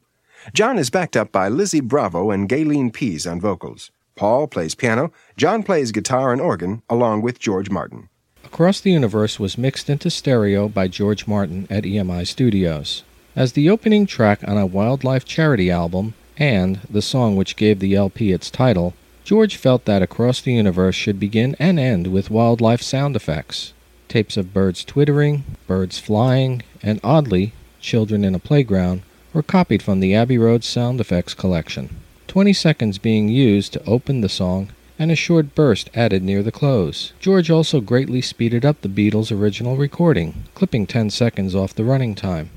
John 0.53 0.79
is 0.79 0.91
backed 0.91 1.17
up 1.17 1.31
by 1.31 1.49
Lizzie 1.49 1.81
Bravo 1.81 2.31
and 2.31 2.49
Gayleen 2.49 2.93
Pease 2.93 3.27
on 3.27 3.41
vocals. 3.41 3.91
Paul 4.17 4.47
plays 4.47 4.75
piano, 4.75 5.13
John 5.37 5.63
plays 5.63 5.93
guitar 5.93 6.33
and 6.33 6.41
organ, 6.41 6.83
along 6.89 7.23
with 7.23 7.39
George 7.39 7.69
Martin. 7.71 8.09
Across 8.45 8.81
the 8.81 8.93
Universe 8.93 9.39
was 9.39 9.59
mixed 9.59 9.91
into 9.91 10.09
stereo 10.11 10.69
by 10.69 10.89
George 10.89 11.27
Martin 11.27 11.67
at 11.69 11.85
EMI 11.85 12.27
Studios. 12.27 13.03
As 13.37 13.55
the 13.55 13.69
opening 13.69 14.07
track 14.07 14.47
on 14.47 14.57
a 14.57 14.65
wildlife 14.65 15.25
charity 15.25 15.69
album, 15.69 16.15
and 16.39 16.79
the 16.89 17.03
song 17.03 17.35
which 17.35 17.57
gave 17.57 17.81
the 17.81 17.97
LP 17.97 18.31
its 18.31 18.49
title, 18.49 18.95
George 19.25 19.57
felt 19.57 19.87
that 19.87 20.03
Across 20.03 20.43
the 20.43 20.53
Universe 20.53 20.95
should 20.95 21.19
begin 21.19 21.57
and 21.59 21.81
end 21.81 22.07
with 22.07 22.31
wildlife 22.31 22.81
sound 22.81 23.17
effects. 23.17 23.73
Tapes 24.07 24.37
of 24.37 24.55
birds 24.55 24.85
twittering, 24.85 25.43
birds 25.67 25.99
flying, 25.99 26.63
and 26.81 27.01
oddly, 27.03 27.53
children 27.81 28.23
in 28.23 28.37
a 28.37 28.39
playground 28.39 29.03
were 29.33 29.43
copied 29.43 29.83
from 29.83 29.99
the 29.99 30.15
Abbey 30.15 30.39
Road 30.39 30.63
sound 30.63 31.01
effects 31.01 31.35
collection. 31.35 31.97
20 32.29 32.53
seconds 32.53 32.99
being 32.99 33.29
used 33.29 33.73
to 33.73 33.85
open 33.85 34.21
the 34.21 34.29
song 34.29 34.69
and 34.97 35.11
a 35.11 35.17
short 35.17 35.57
burst 35.57 35.91
added 35.93 36.23
near 36.23 36.45
the 36.45 36.53
close. 36.53 37.13
George 37.19 37.51
also 37.51 37.81
greatly 37.81 38.21
speeded 38.21 38.65
up 38.65 38.81
the 38.81 38.89
Beatles' 38.89 39.37
original 39.37 39.77
recording, 39.77 40.45
clipping 40.55 40.87
10 40.87 41.11
seconds 41.11 41.53
off 41.53 41.75
the 41.75 41.83
running 41.83 42.15
time. 42.15 42.51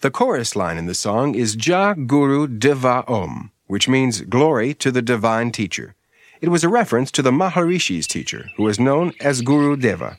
The 0.00 0.12
chorus 0.12 0.54
line 0.54 0.78
in 0.78 0.86
the 0.86 0.94
song 0.94 1.34
is 1.34 1.56
Jai 1.56 1.94
Guru 1.94 2.46
Deva 2.46 3.02
Om, 3.08 3.50
which 3.66 3.88
means 3.88 4.20
glory 4.20 4.72
to 4.74 4.92
the 4.92 5.02
divine 5.02 5.50
teacher. 5.50 5.96
It 6.40 6.50
was 6.50 6.62
a 6.62 6.68
reference 6.68 7.10
to 7.10 7.22
the 7.22 7.32
Maharishi's 7.32 8.06
teacher, 8.06 8.48
who 8.56 8.62
was 8.62 8.78
known 8.78 9.12
as 9.20 9.42
Guru 9.42 9.74
Deva. 9.74 10.18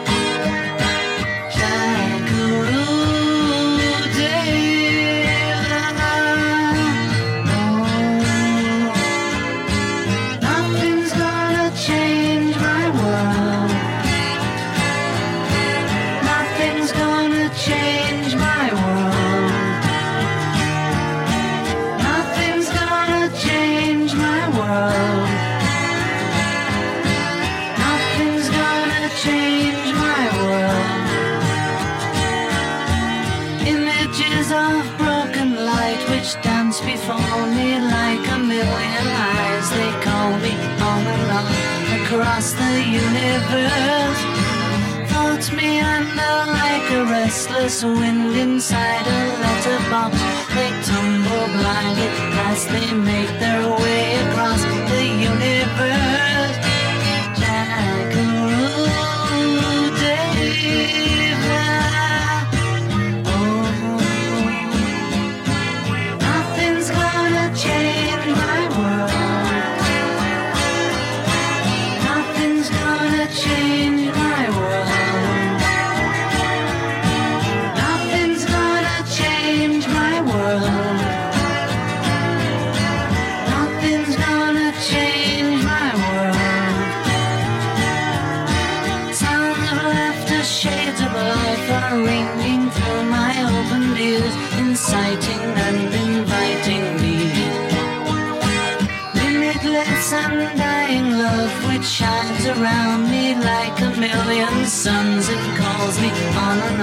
Universe. 43.49 44.21
Floats 45.09 45.51
me 45.51 45.79
under 45.79 46.35
like 46.59 46.87
a 46.91 47.03
restless 47.05 47.83
wind 47.83 48.35
inside 48.35 49.05
a 49.07 49.21
letterbox. 49.41 50.13
They 50.55 50.69
tumble 50.89 51.47
blindly 51.57 52.09
as 52.47 52.65
they 52.67 52.93
make 52.93 53.31
their 53.39 53.63
way 53.83 54.03
across 54.25 54.70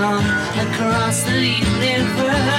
on 0.09 0.25
across 0.67 1.23
the 1.25 1.39
universe. 1.39 2.58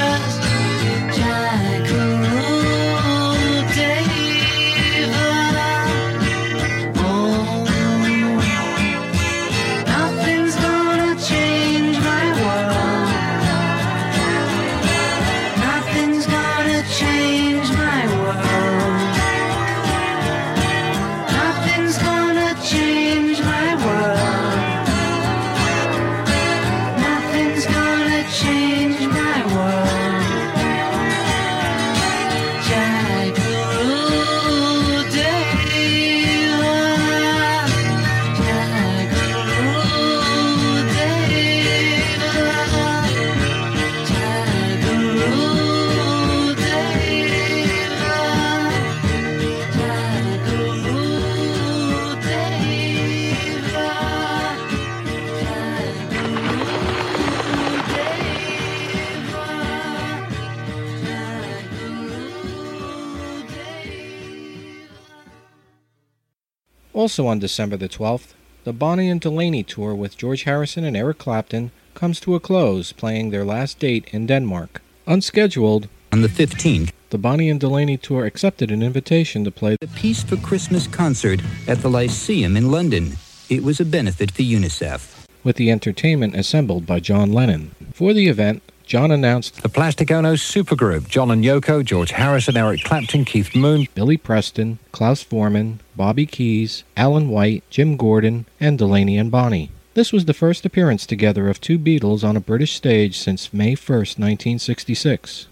Also 67.20 67.28
on 67.28 67.40
December 67.40 67.76
the 67.76 67.90
12th, 67.90 68.34
the 68.64 68.72
Bonnie 68.72 69.10
and 69.10 69.20
Delaney 69.20 69.62
tour 69.62 69.94
with 69.94 70.18
George 70.18 70.44
Harrison 70.44 70.86
and 70.86 70.96
Eric 70.96 71.18
Clapton 71.18 71.72
comes 71.94 72.18
to 72.22 72.34
a 72.34 72.40
close, 72.40 72.94
playing 72.94 73.30
their 73.30 73.44
last 73.44 73.78
date 73.78 74.08
in 74.14 74.26
Denmark. 74.26 74.82
Unscheduled, 75.06 75.90
On 76.14 76.22
the 76.22 76.30
15th, 76.30 76.94
the 77.10 77.18
Bonnie 77.18 77.50
and 77.50 77.60
Delaney 77.60 77.98
tour 77.98 78.24
accepted 78.24 78.72
an 78.72 78.82
invitation 78.82 79.44
to 79.44 79.52
play 79.52 79.76
the 79.82 79.88
Peace 79.88 80.24
for 80.24 80.38
Christmas 80.38 80.88
concert 80.88 81.42
at 81.68 81.80
the 81.80 81.90
Lyceum 81.90 82.56
in 82.56 82.72
London. 82.72 83.18
It 83.50 83.66
was 83.66 83.82
a 83.82 83.86
benefit 83.86 84.32
for 84.32 84.44
UNICEF. 84.44 85.28
with 85.44 85.58
the 85.58 85.72
entertainment 85.72 86.36
assembled 86.36 86.86
by 86.86 87.02
John 87.02 87.34
Lennon. 87.34 87.76
For 87.94 88.14
the 88.14 88.30
event, 88.30 88.62
John 88.90 89.12
announced 89.12 89.62
The 89.62 89.70
Plastic 89.70 90.10
Ono 90.10 90.34
supergroup, 90.34 91.08
John 91.08 91.30
and 91.30 91.44
Yoko, 91.44 91.86
George 91.86 92.10
Harrison, 92.10 92.58
Eric 92.58 92.84
Clapton, 92.84 93.24
Keith 93.24 93.56
Moon, 93.56 93.88
Billy 93.94 94.18
Preston, 94.18 94.80
Klaus 94.92 95.24
Voormann, 95.24 95.78
Bobby 95.96 96.26
Keys, 96.26 96.84
Alan 96.98 97.30
White, 97.30 97.64
Jim 97.70 97.98
Gordon, 97.98 98.48
and 98.60 98.80
Delaney 98.80 99.16
and 99.16 99.30
Bonnie. 99.30 99.70
This 99.94 100.12
was 100.12 100.26
the 100.26 100.34
first 100.34 100.66
appearance 100.66 101.06
together 101.06 101.50
of 101.50 101.62
two 101.62 101.78
Beatles 101.78 102.28
on 102.28 102.36
a 102.36 102.40
British 102.40 102.74
stage 102.74 103.16
since 103.20 103.54
May 103.54 103.76
1, 103.76 103.98
1966. 104.18 105.46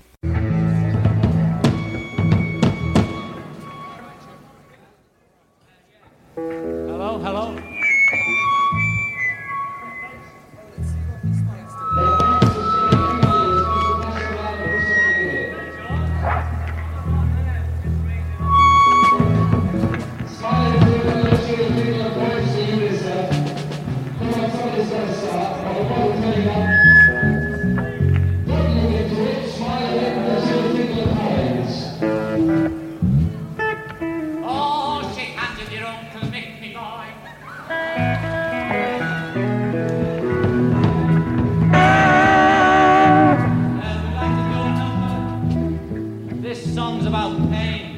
songs 46.98 47.06
about 47.06 47.52
pain. 47.52 47.97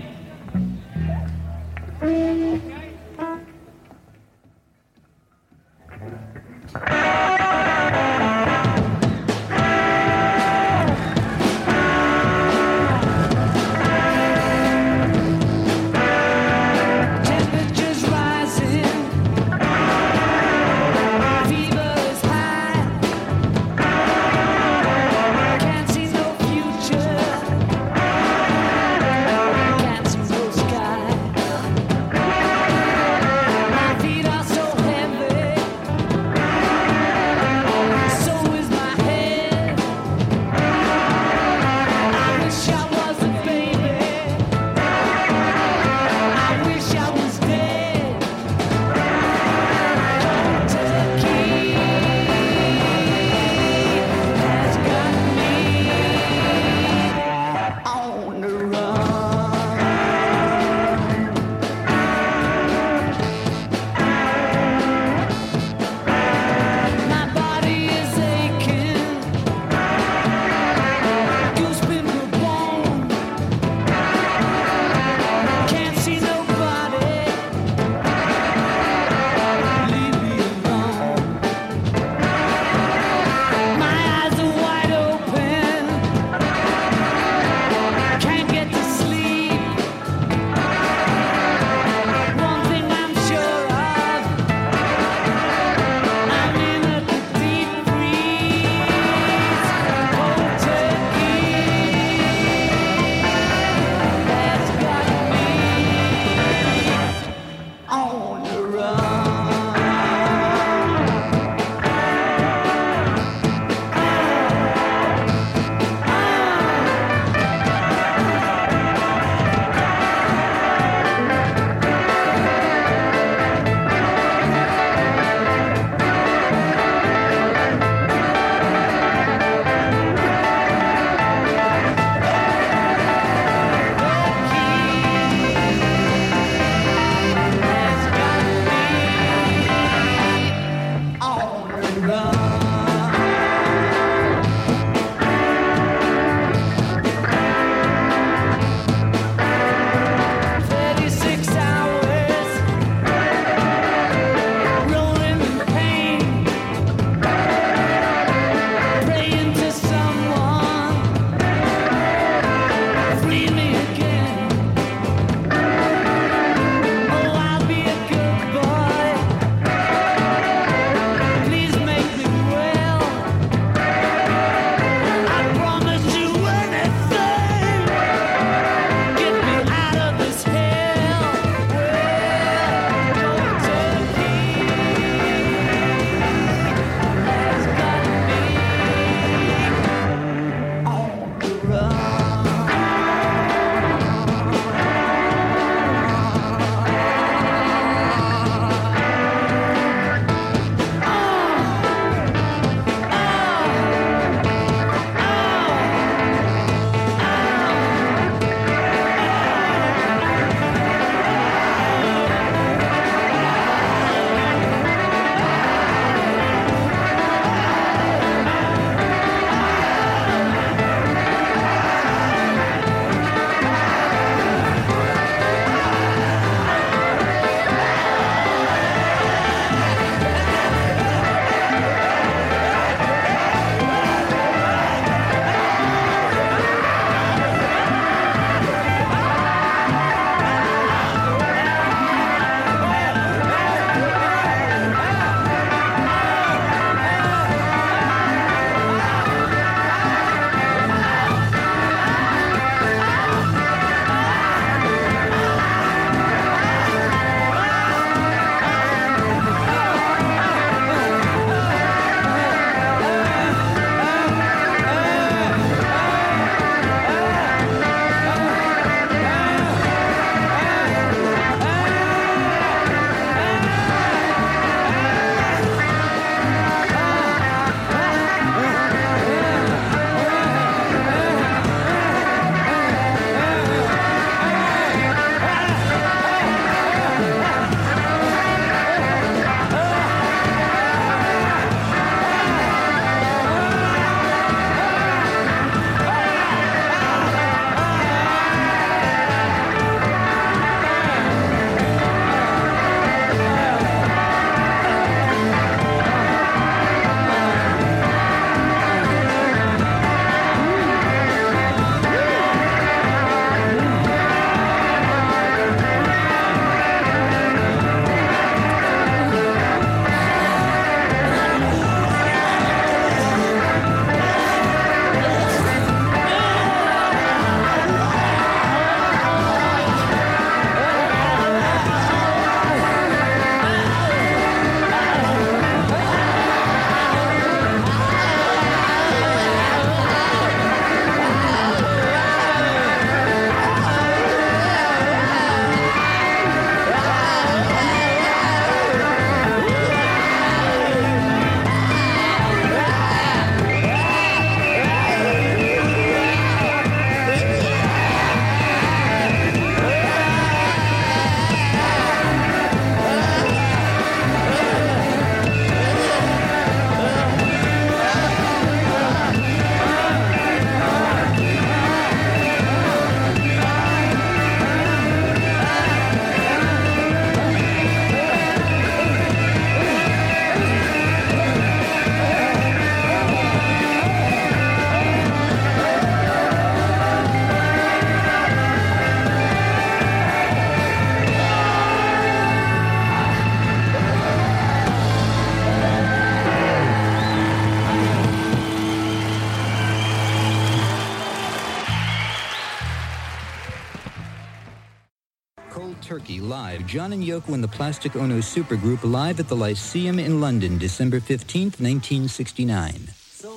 John 406.89 407.13
and 407.13 407.23
Yoko 407.23 407.53
and 407.53 407.63
the 407.63 407.67
Plastic 407.67 408.15
Ono 408.15 408.39
Supergroup 408.39 409.03
live 409.03 409.39
at 409.39 409.47
the 409.47 409.55
Lyceum 409.55 410.17
in 410.17 410.41
London, 410.41 410.79
December 410.79 411.19
15th, 411.19 411.79
1969. 411.79 413.09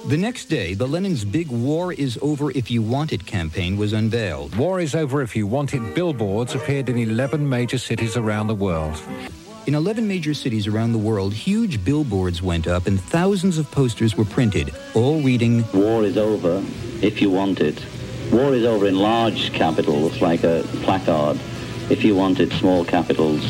The 0.08 0.16
next 0.18 0.50
day, 0.50 0.74
the 0.74 0.86
Lennon's 0.86 1.24
big 1.24 1.48
War 1.48 1.94
is 1.94 2.18
Over 2.20 2.50
If 2.50 2.70
You 2.70 2.82
Want 2.82 3.10
It 3.10 3.24
campaign 3.24 3.78
was 3.78 3.94
unveiled. 3.94 4.54
War 4.56 4.80
is 4.80 4.94
Over 4.94 5.22
If 5.22 5.34
You 5.34 5.46
Want 5.46 5.72
It 5.72 5.94
billboards 5.94 6.54
appeared 6.54 6.90
in 6.90 6.98
11 6.98 7.48
major 7.48 7.78
cities 7.78 8.18
around 8.18 8.48
the 8.48 8.54
world. 8.54 9.00
In 9.66 9.74
11 9.74 10.06
major 10.06 10.34
cities 10.34 10.66
around 10.66 10.92
the 10.92 10.98
world, 10.98 11.32
huge 11.32 11.82
billboards 11.82 12.42
went 12.42 12.66
up 12.66 12.86
and 12.86 13.00
thousands 13.00 13.56
of 13.56 13.70
posters 13.70 14.14
were 14.14 14.26
printed, 14.26 14.74
all 14.92 15.22
reading, 15.22 15.64
War 15.72 16.04
is 16.04 16.18
over 16.18 16.62
if 17.00 17.22
you 17.22 17.30
want 17.30 17.60
it. 17.62 17.82
War 18.30 18.52
is 18.52 18.66
over 18.66 18.86
in 18.86 18.98
large 18.98 19.54
capitals 19.54 20.20
like 20.20 20.44
a 20.44 20.64
placard. 20.82 21.40
If 21.92 22.02
you 22.02 22.16
wanted 22.16 22.50
small 22.54 22.86
capitals. 22.86 23.44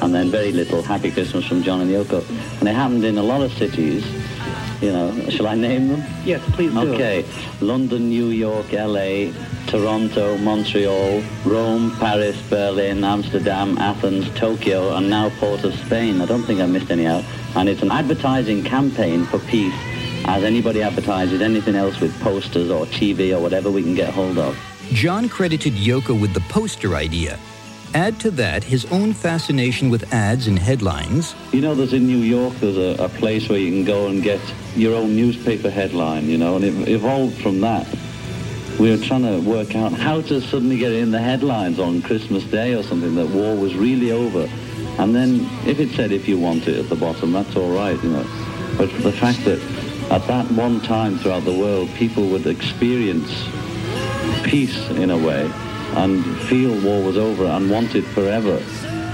And 0.00 0.14
then 0.14 0.30
very 0.30 0.50
little 0.50 0.80
Happy 0.82 1.10
Christmas 1.10 1.46
from 1.46 1.62
John 1.62 1.82
and 1.82 1.90
Yoko. 1.90 2.26
And 2.58 2.66
it 2.66 2.74
happened 2.74 3.04
in 3.04 3.18
a 3.18 3.22
lot 3.22 3.42
of 3.42 3.52
cities. 3.52 4.02
You 4.80 4.92
know, 4.92 5.28
shall 5.28 5.46
I 5.46 5.54
name 5.54 5.88
them? 5.88 6.02
Yes, 6.24 6.42
please 6.52 6.72
do. 6.72 6.94
Okay. 6.94 7.26
London, 7.60 8.08
New 8.08 8.28
York, 8.28 8.72
LA, 8.72 9.30
Toronto, 9.66 10.38
Montreal, 10.38 11.22
Rome, 11.44 11.94
Paris, 11.98 12.40
Berlin, 12.48 13.04
Amsterdam, 13.04 13.76
Athens, 13.76 14.26
Tokyo, 14.36 14.96
and 14.96 15.10
now 15.10 15.28
Port 15.38 15.62
of 15.62 15.74
Spain. 15.74 16.22
I 16.22 16.26
don't 16.26 16.44
think 16.44 16.60
I 16.60 16.66
missed 16.66 16.90
any 16.90 17.06
out. 17.06 17.24
And 17.56 17.68
it's 17.68 17.82
an 17.82 17.90
advertising 17.90 18.64
campaign 18.64 19.26
for 19.26 19.38
peace 19.38 19.74
as 20.24 20.44
anybody 20.44 20.82
advertises 20.82 21.42
anything 21.42 21.74
else 21.74 22.00
with 22.00 22.18
posters 22.20 22.70
or 22.70 22.86
TV 22.86 23.36
or 23.36 23.40
whatever 23.40 23.70
we 23.70 23.82
can 23.82 23.94
get 23.94 24.14
hold 24.14 24.38
of. 24.38 24.58
John 24.92 25.28
credited 25.28 25.74
Yoko 25.74 26.18
with 26.18 26.32
the 26.32 26.40
poster 26.48 26.96
idea. 26.96 27.38
Add 27.94 28.18
to 28.20 28.30
that 28.32 28.64
his 28.64 28.86
own 28.86 29.12
fascination 29.12 29.90
with 29.90 30.14
ads 30.14 30.46
and 30.46 30.58
headlines. 30.58 31.34
You 31.52 31.60
know, 31.60 31.74
there's 31.74 31.92
in 31.92 32.06
New 32.06 32.18
York, 32.18 32.54
there's 32.54 32.78
a, 32.78 33.04
a 33.04 33.08
place 33.10 33.50
where 33.50 33.58
you 33.58 33.70
can 33.70 33.84
go 33.84 34.08
and 34.08 34.22
get 34.22 34.40
your 34.74 34.94
own 34.94 35.14
newspaper 35.14 35.68
headline, 35.68 36.24
you 36.26 36.38
know, 36.38 36.56
and 36.56 36.64
it 36.64 36.88
evolved 36.88 37.42
from 37.42 37.60
that. 37.60 37.86
We 38.80 38.90
were 38.90 38.96
trying 38.96 39.24
to 39.24 39.40
work 39.40 39.76
out 39.76 39.92
how 39.92 40.22
to 40.22 40.40
suddenly 40.40 40.78
get 40.78 40.92
in 40.92 41.10
the 41.10 41.18
headlines 41.18 41.78
on 41.78 42.00
Christmas 42.00 42.44
Day 42.44 42.74
or 42.74 42.82
something 42.82 43.14
that 43.16 43.28
war 43.28 43.54
was 43.54 43.74
really 43.74 44.10
over. 44.10 44.48
And 44.98 45.14
then 45.14 45.46
if 45.66 45.78
it 45.78 45.90
said 45.90 46.12
if 46.12 46.26
you 46.26 46.38
want 46.38 46.66
it 46.68 46.78
at 46.78 46.88
the 46.88 46.96
bottom, 46.96 47.32
that's 47.32 47.54
all 47.56 47.74
right, 47.74 48.02
you 48.02 48.08
know. 48.08 48.24
But 48.78 48.90
the 49.02 49.12
fact 49.12 49.44
that 49.44 49.60
at 50.10 50.26
that 50.28 50.50
one 50.52 50.80
time 50.80 51.18
throughout 51.18 51.44
the 51.44 51.56
world, 51.56 51.90
people 51.90 52.26
would 52.30 52.46
experience 52.46 53.30
peace 54.44 54.88
in 54.90 55.10
a 55.10 55.18
way 55.18 55.50
and 55.96 56.24
feel 56.42 56.78
war 56.82 57.02
was 57.02 57.16
over 57.16 57.44
and 57.44 57.70
want 57.70 57.94
it 57.94 58.04
forever. 58.04 58.62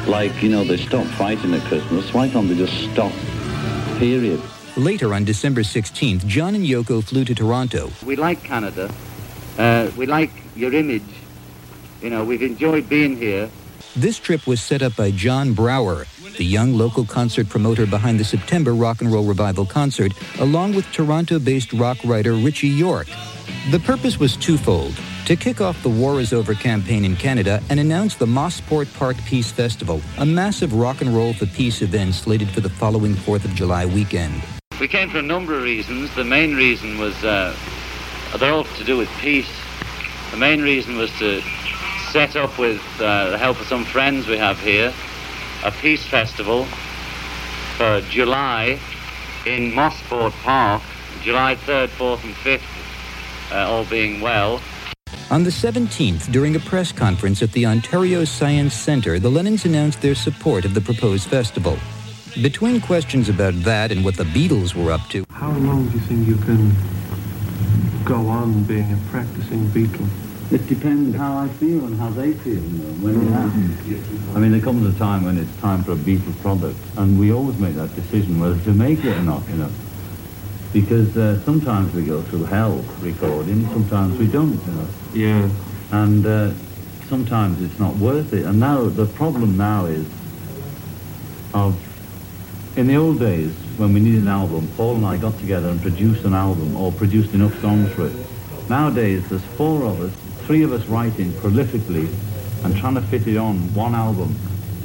Like, 0.06 0.42
you 0.42 0.48
know, 0.48 0.64
they 0.64 0.76
stopped 0.76 1.10
fighting 1.10 1.54
at 1.54 1.62
Christmas. 1.62 2.12
Why 2.14 2.28
can't 2.28 2.48
they 2.48 2.56
just 2.56 2.72
stop, 2.92 3.12
period? 3.98 4.40
Later 4.76 5.12
on 5.12 5.24
December 5.24 5.62
16th, 5.62 6.24
John 6.26 6.54
and 6.54 6.64
Yoko 6.64 7.02
flew 7.02 7.24
to 7.24 7.34
Toronto. 7.34 7.90
We 8.04 8.16
like 8.16 8.42
Canada. 8.44 8.90
Uh, 9.58 9.90
we 9.96 10.06
like 10.06 10.30
your 10.54 10.72
image. 10.72 11.02
You 12.00 12.10
know, 12.10 12.24
we've 12.24 12.42
enjoyed 12.42 12.88
being 12.88 13.16
here. 13.16 13.50
This 13.96 14.18
trip 14.18 14.46
was 14.46 14.62
set 14.62 14.82
up 14.82 14.94
by 14.94 15.10
John 15.10 15.52
Brower, 15.52 16.06
the 16.36 16.44
young 16.44 16.74
local 16.74 17.04
concert 17.04 17.48
promoter 17.48 17.86
behind 17.86 18.20
the 18.20 18.24
September 18.24 18.72
Rock 18.72 19.00
and 19.00 19.12
Roll 19.12 19.24
Revival 19.24 19.66
concert, 19.66 20.12
along 20.38 20.74
with 20.74 20.86
Toronto-based 20.92 21.72
rock 21.72 21.98
writer 22.04 22.34
Ritchie 22.34 22.68
Yorke. 22.68 23.08
The 23.70 23.78
purpose 23.80 24.18
was 24.18 24.36
twofold. 24.36 24.98
To 25.26 25.36
kick 25.36 25.60
off 25.60 25.82
the 25.82 25.88
War 25.88 26.20
is 26.20 26.32
Over 26.32 26.54
campaign 26.54 27.04
in 27.04 27.16
Canada 27.16 27.62
and 27.68 27.78
announce 27.78 28.14
the 28.14 28.26
Mosport 28.26 28.92
Park 28.94 29.16
Peace 29.26 29.52
Festival, 29.52 30.00
a 30.18 30.24
massive 30.24 30.72
rock 30.72 31.00
and 31.00 31.14
roll 31.14 31.32
for 31.34 31.46
peace 31.46 31.82
event 31.82 32.14
slated 32.14 32.48
for 32.48 32.60
the 32.60 32.70
following 32.70 33.14
4th 33.14 33.44
of 33.44 33.54
July 33.54 33.84
weekend. 33.84 34.42
We 34.80 34.88
came 34.88 35.10
for 35.10 35.18
a 35.18 35.22
number 35.22 35.54
of 35.54 35.62
reasons. 35.62 36.14
The 36.14 36.24
main 36.24 36.54
reason 36.54 36.98
was 36.98 37.14
uh, 37.24 37.54
they're 38.38 38.52
all 38.52 38.64
to 38.64 38.84
do 38.84 38.96
with 38.96 39.08
peace. 39.18 39.50
The 40.30 40.36
main 40.36 40.62
reason 40.62 40.96
was 40.96 41.10
to 41.18 41.42
set 42.12 42.36
up 42.36 42.58
with 42.58 42.80
uh, 43.00 43.30
the 43.30 43.38
help 43.38 43.60
of 43.60 43.66
some 43.66 43.84
friends 43.84 44.26
we 44.26 44.38
have 44.38 44.58
here 44.60 44.92
a 45.64 45.72
peace 45.72 46.06
festival 46.06 46.64
for 47.76 48.00
July 48.10 48.78
in 49.44 49.72
Mosport 49.72 50.32
Park, 50.42 50.82
July 51.22 51.56
3rd, 51.56 51.88
4th 51.88 52.24
and 52.24 52.34
5th, 52.34 52.77
uh, 53.52 53.66
all 53.68 53.84
being 53.84 54.20
well. 54.20 54.60
On 55.30 55.44
the 55.44 55.50
17th, 55.50 56.32
during 56.32 56.56
a 56.56 56.60
press 56.60 56.90
conference 56.90 57.42
at 57.42 57.52
the 57.52 57.66
Ontario 57.66 58.24
Science 58.24 58.72
Centre, 58.72 59.18
the 59.18 59.30
Lennons 59.30 59.66
announced 59.66 60.00
their 60.00 60.14
support 60.14 60.64
of 60.64 60.72
the 60.72 60.80
proposed 60.80 61.28
festival. 61.28 61.76
Between 62.42 62.80
questions 62.80 63.28
about 63.28 63.54
that 63.64 63.90
and 63.92 64.04
what 64.04 64.16
the 64.16 64.24
Beatles 64.24 64.74
were 64.74 64.90
up 64.90 65.06
to, 65.10 65.24
How 65.30 65.50
long 65.52 65.88
do 65.88 65.94
you 65.94 66.00
think 66.00 66.26
you 66.26 66.36
can 66.36 66.72
go 68.04 68.26
on 68.28 68.62
being 68.64 68.90
a 68.92 68.96
practicing 69.10 69.66
Beatle? 69.68 70.08
It 70.50 70.66
depends 70.66 71.14
how 71.14 71.36
I 71.36 71.48
feel 71.48 71.84
and 71.84 71.98
how 71.98 72.08
they 72.08 72.32
feel, 72.32 72.54
you 72.54 72.78
when 73.02 73.20
it 73.20 73.30
happens. 73.32 74.34
I 74.34 74.38
mean, 74.38 74.52
there 74.52 74.62
comes 74.62 74.94
a 74.94 74.98
time 74.98 75.24
when 75.24 75.36
it's 75.36 75.54
time 75.60 75.84
for 75.84 75.92
a 75.92 75.96
Beatles 75.96 76.40
product, 76.40 76.78
and 76.96 77.18
we 77.18 77.32
always 77.32 77.58
make 77.58 77.74
that 77.74 77.94
decision 77.94 78.40
whether 78.40 78.58
to 78.60 78.72
make 78.72 79.04
it 79.04 79.14
or 79.14 79.22
not, 79.22 79.46
you 79.50 79.56
know. 79.56 79.70
Because 80.72 81.16
uh, 81.16 81.40
sometimes 81.44 81.94
we 81.94 82.04
go 82.04 82.22
through 82.22 82.44
hell 82.44 82.84
recording, 83.00 83.66
sometimes 83.68 84.18
we 84.18 84.26
don't, 84.26 84.60
you 84.66 84.72
know. 84.72 84.88
Yeah. 85.14 85.50
And 85.90 86.26
uh, 86.26 86.52
sometimes 87.08 87.62
it's 87.62 87.78
not 87.78 87.96
worth 87.96 88.32
it. 88.32 88.44
And 88.44 88.60
now, 88.60 88.84
the 88.84 89.06
problem 89.06 89.56
now 89.56 89.86
is 89.86 90.06
of, 91.54 91.76
in 92.76 92.86
the 92.86 92.96
old 92.96 93.18
days, 93.18 93.50
when 93.78 93.94
we 93.94 94.00
needed 94.00 94.22
an 94.22 94.28
album, 94.28 94.68
Paul 94.76 94.96
and 94.96 95.06
I 95.06 95.16
got 95.16 95.38
together 95.38 95.68
and 95.68 95.80
produced 95.80 96.24
an 96.24 96.34
album, 96.34 96.76
or 96.76 96.92
produced 96.92 97.32
enough 97.32 97.58
songs 97.60 97.90
for 97.92 98.06
it. 98.06 98.12
Nowadays, 98.68 99.26
there's 99.28 99.44
four 99.56 99.84
of 99.84 100.00
us, 100.00 100.12
three 100.46 100.62
of 100.62 100.72
us 100.72 100.84
writing 100.86 101.32
prolifically 101.32 102.12
and 102.64 102.76
trying 102.76 102.94
to 102.96 103.02
fit 103.02 103.26
it 103.26 103.36
on 103.36 103.56
one 103.74 103.94
album. 103.94 104.34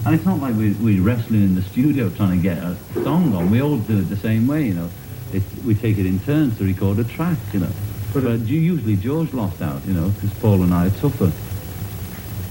And 0.06 0.16
it's 0.16 0.26
not 0.26 0.40
like 0.40 0.56
we, 0.56 0.74
we're 0.74 1.02
wrestling 1.02 1.44
in 1.44 1.56
the 1.56 1.62
studio 1.62 2.10
trying 2.10 2.38
to 2.38 2.44
get 2.44 2.58
a 2.58 2.78
song 3.04 3.34
on. 3.34 3.50
We 3.50 3.62
all 3.62 3.78
do 3.78 4.00
it 4.00 4.10
the 4.10 4.18
same 4.18 4.48
way, 4.48 4.68
you 4.68 4.74
know. 4.74 4.90
It's, 5.34 5.64
we 5.64 5.76
take 5.76 5.98
it 5.98 6.06
in 6.06 6.20
turns 6.20 6.58
to 6.58 6.64
record 6.64 7.00
a 7.00 7.04
track, 7.04 7.38
you 7.52 7.60
know. 7.60 7.70
But, 8.14 8.26
uh, 8.26 8.34
usually 8.34 8.96
George 8.96 9.34
lost 9.34 9.62
out, 9.62 9.84
you 9.86 9.94
know, 9.94 10.10
because 10.10 10.34
Paul 10.40 10.62
and 10.64 10.74
I 10.74 10.88
are 10.88 10.92
tougher. 10.92 11.32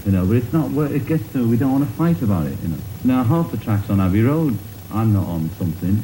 You 0.05 0.11
know, 0.11 0.25
but 0.25 0.35
it's 0.35 0.51
not, 0.51 0.69
wor- 0.71 0.87
it 0.87 1.05
gets 1.05 1.31
to, 1.31 1.47
we 1.47 1.55
don't 1.55 1.71
want 1.71 1.87
to 1.87 1.91
fight 1.95 2.21
about 2.21 2.47
it, 2.47 2.57
you 2.61 2.67
know. 2.67 2.77
Now, 3.05 3.23
half 3.23 3.51
the 3.51 3.57
tracks 3.57 3.89
on 3.89 4.01
Abbey 4.01 4.21
Road, 4.21 4.57
I'm 4.91 5.13
not 5.13 5.25
on 5.27 5.49
something. 5.51 6.03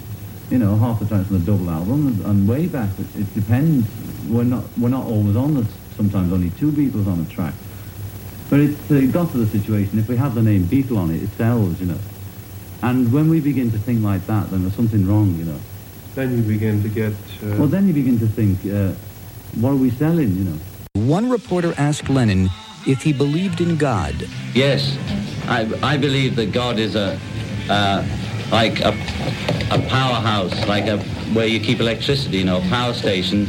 You 0.49 0.57
know, 0.57 0.77
half 0.77 0.99
the 0.99 1.05
tracks 1.05 1.30
on 1.30 1.39
the 1.39 1.45
double 1.45 1.69
album, 1.69 2.07
and, 2.07 2.25
and 2.25 2.47
way 2.47 2.67
back, 2.67 2.89
it, 2.97 3.19
it 3.19 3.34
depends. 3.34 3.88
We're 4.27 4.45
not, 4.45 4.63
we're 4.77 4.89
not 4.89 5.05
always 5.05 5.36
on 5.36 5.55
the, 5.55 5.65
sometimes 5.97 6.32
only 6.32 6.51
two 6.51 6.71
Beatles 6.71 7.07
on 7.07 7.19
a 7.19 7.25
track. 7.25 7.53
But 8.49 8.61
it's 8.61 8.89
uh, 8.89 9.01
got 9.11 9.32
to 9.32 9.38
the 9.38 9.47
situation, 9.47 9.99
if 9.99 10.07
we 10.07 10.15
have 10.15 10.34
the 10.34 10.41
name 10.41 10.63
Beatle 10.63 10.97
on 10.97 11.11
it, 11.11 11.21
it 11.21 11.30
sells, 11.38 11.80
you 11.82 11.88
know. 11.88 11.99
And 12.82 13.11
when 13.11 13.30
we 13.30 13.41
begin 13.41 13.69
to 13.71 13.77
think 13.77 14.01
like 14.01 14.25
that, 14.27 14.49
then 14.49 14.61
there's 14.61 14.75
something 14.75 15.05
wrong, 15.05 15.36
you 15.36 15.43
know. 15.43 15.59
Then 16.20 16.36
you 16.36 16.43
begin 16.43 16.84
to 16.84 16.89
get. 16.89 17.13
Uh, 17.41 17.55
Well, 17.59 17.67
then 17.70 17.88
you 17.88 17.93
begin 17.93 18.20
to 18.20 18.28
think, 18.28 18.59
uh, 18.65 18.91
what 19.61 19.70
are 19.70 19.78
we 19.78 19.89
selling, 19.89 20.36
you 20.36 20.43
know? 20.43 20.57
one 20.95 21.30
reporter 21.30 21.74
asked 21.78 22.09
Lennon 22.09 22.49
if 22.86 23.01
he 23.01 23.13
believed 23.13 23.61
in 23.61 23.78
God. 23.78 24.28
Yes, 24.53 24.97
I, 25.47 25.59
I 25.82 25.95
believe 25.95 26.36
that 26.36 26.51
God 26.51 26.78
is 26.78 26.97
a 26.97 27.17
uh, 27.70 28.05
like 28.51 28.82
a, 28.82 28.89
a 29.72 29.80
powerhouse, 29.88 30.67
like 30.67 30.88
a 30.88 30.97
where 31.34 31.47
you 31.47 31.61
keep 31.61 31.80
electricity, 31.80 32.39
you 32.39 32.43
know, 32.43 32.57
a 32.57 32.67
power 32.67 32.93
station, 32.93 33.47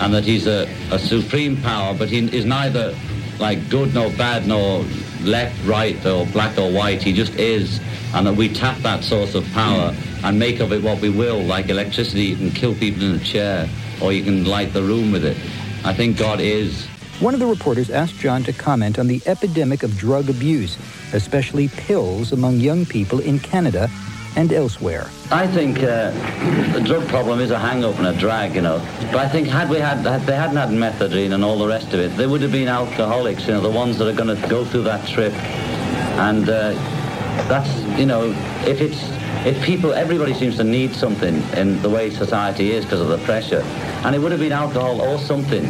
and 0.00 0.12
that 0.12 0.24
He's 0.24 0.46
a, 0.46 0.68
a 0.90 0.98
supreme 0.98 1.56
power, 1.62 1.94
but 1.94 2.10
He 2.10 2.18
is 2.36 2.44
neither 2.44 2.94
like 3.38 3.70
good 3.70 3.94
nor 3.94 4.10
bad 4.10 4.46
nor 4.46 4.84
left, 5.22 5.56
right, 5.64 5.96
or 6.04 6.26
black 6.26 6.58
or 6.58 6.70
white. 6.70 7.02
He 7.02 7.14
just 7.14 7.32
is, 7.36 7.80
and 8.12 8.26
that 8.26 8.34
we 8.34 8.52
tap 8.52 8.76
that 8.82 9.04
source 9.04 9.34
of 9.34 9.50
power 9.52 9.94
and 10.22 10.38
make 10.38 10.60
of 10.60 10.72
it 10.72 10.82
what 10.82 11.00
we 11.00 11.10
will. 11.10 11.40
Like 11.42 11.68
electricity, 11.68 12.24
you 12.24 12.36
can 12.36 12.50
kill 12.50 12.74
people 12.74 13.02
in 13.02 13.16
a 13.16 13.24
chair, 13.24 13.68
or 14.02 14.12
you 14.12 14.22
can 14.22 14.44
light 14.44 14.72
the 14.72 14.82
room 14.82 15.12
with 15.12 15.24
it. 15.24 15.36
I 15.84 15.94
think 15.94 16.16
God 16.16 16.40
is. 16.40 16.86
One 17.20 17.34
of 17.34 17.40
the 17.40 17.46
reporters 17.46 17.90
asked 17.90 18.16
John 18.18 18.42
to 18.44 18.52
comment 18.52 18.98
on 18.98 19.06
the 19.06 19.20
epidemic 19.26 19.82
of 19.82 19.96
drug 19.98 20.30
abuse, 20.30 20.78
especially 21.12 21.68
pills 21.68 22.32
among 22.32 22.56
young 22.60 22.86
people 22.86 23.20
in 23.20 23.38
Canada 23.38 23.90
and 24.36 24.52
elsewhere. 24.52 25.10
I 25.30 25.46
think 25.46 25.82
uh, 25.82 26.12
the 26.72 26.80
drug 26.80 27.06
problem 27.08 27.40
is 27.40 27.50
a 27.50 27.58
hang-up 27.58 27.98
and 27.98 28.06
a 28.06 28.12
drag, 28.18 28.54
you 28.54 28.62
know. 28.62 28.78
But 29.12 29.16
I 29.16 29.28
think 29.28 29.48
had 29.48 29.68
we 29.68 29.78
had, 29.78 29.98
had 29.98 30.22
they 30.22 30.36
hadn't 30.36 30.56
had 30.56 30.70
methadone 30.70 31.34
and 31.34 31.44
all 31.44 31.58
the 31.58 31.66
rest 31.66 31.92
of 31.92 32.00
it, 32.00 32.16
they 32.16 32.26
would 32.26 32.40
have 32.42 32.52
been 32.52 32.68
alcoholics, 32.68 33.46
you 33.46 33.52
know, 33.52 33.60
the 33.60 33.70
ones 33.70 33.98
that 33.98 34.08
are 34.08 34.16
going 34.16 34.34
to 34.34 34.48
go 34.48 34.64
through 34.64 34.84
that 34.84 35.06
trip. 35.08 35.34
And 35.34 36.48
uh, 36.48 36.72
that's, 37.48 37.70
you 37.98 38.06
know, 38.06 38.30
if 38.66 38.80
it's 38.80 39.00
if 39.46 39.62
people, 39.62 39.92
everybody 39.92 40.34
seems 40.34 40.56
to 40.56 40.64
need 40.64 40.94
something 40.94 41.42
in 41.56 41.80
the 41.82 41.88
way 41.88 42.10
society 42.10 42.72
is 42.72 42.84
because 42.84 43.00
of 43.00 43.08
the 43.08 43.18
pressure, 43.18 43.62
and 44.04 44.14
it 44.14 44.18
would 44.18 44.32
have 44.32 44.40
been 44.40 44.52
alcohol 44.52 45.00
or 45.00 45.18
something, 45.18 45.64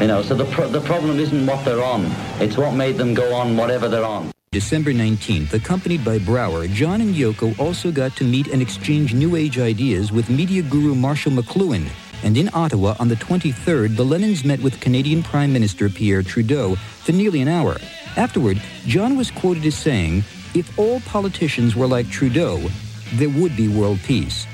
you 0.00 0.06
know. 0.06 0.22
So 0.22 0.34
the 0.34 0.44
pro- 0.44 0.68
the 0.68 0.80
problem 0.80 1.18
isn't 1.18 1.46
what 1.46 1.64
they're 1.64 1.82
on; 1.82 2.06
it's 2.40 2.56
what 2.56 2.72
made 2.74 2.96
them 2.96 3.14
go 3.14 3.34
on 3.34 3.56
whatever 3.56 3.88
they're 3.88 4.04
on. 4.04 4.30
December 4.52 4.92
19th, 4.92 5.52
accompanied 5.52 6.04
by 6.04 6.20
Brower, 6.20 6.68
John 6.68 7.00
and 7.00 7.12
Yoko 7.12 7.58
also 7.58 7.90
got 7.90 8.14
to 8.16 8.24
meet 8.24 8.46
and 8.46 8.62
exchange 8.62 9.12
New 9.12 9.34
Age 9.34 9.58
ideas 9.58 10.12
with 10.12 10.30
media 10.30 10.62
guru 10.62 10.94
Marshall 10.94 11.32
McLuhan. 11.32 11.88
And 12.22 12.36
in 12.36 12.48
Ottawa 12.54 12.94
on 13.00 13.08
the 13.08 13.16
23rd, 13.16 13.96
the 13.96 14.04
Lennons 14.04 14.44
met 14.44 14.60
with 14.60 14.80
Canadian 14.80 15.24
Prime 15.24 15.52
Minister 15.52 15.88
Pierre 15.88 16.22
Trudeau 16.22 16.76
for 16.76 17.10
nearly 17.10 17.42
an 17.42 17.48
hour. 17.48 17.76
Afterward, 18.16 18.62
John 18.86 19.16
was 19.16 19.32
quoted 19.32 19.66
as 19.66 19.74
saying, 19.74 20.22
If 20.54 20.78
all 20.78 21.00
politicians 21.00 21.74
were 21.74 21.88
like 21.88 22.08
Trudeau, 22.08 22.70
there 23.14 23.28
would 23.28 23.56
be 23.56 23.66
world 23.66 23.98
peace. 24.04 24.46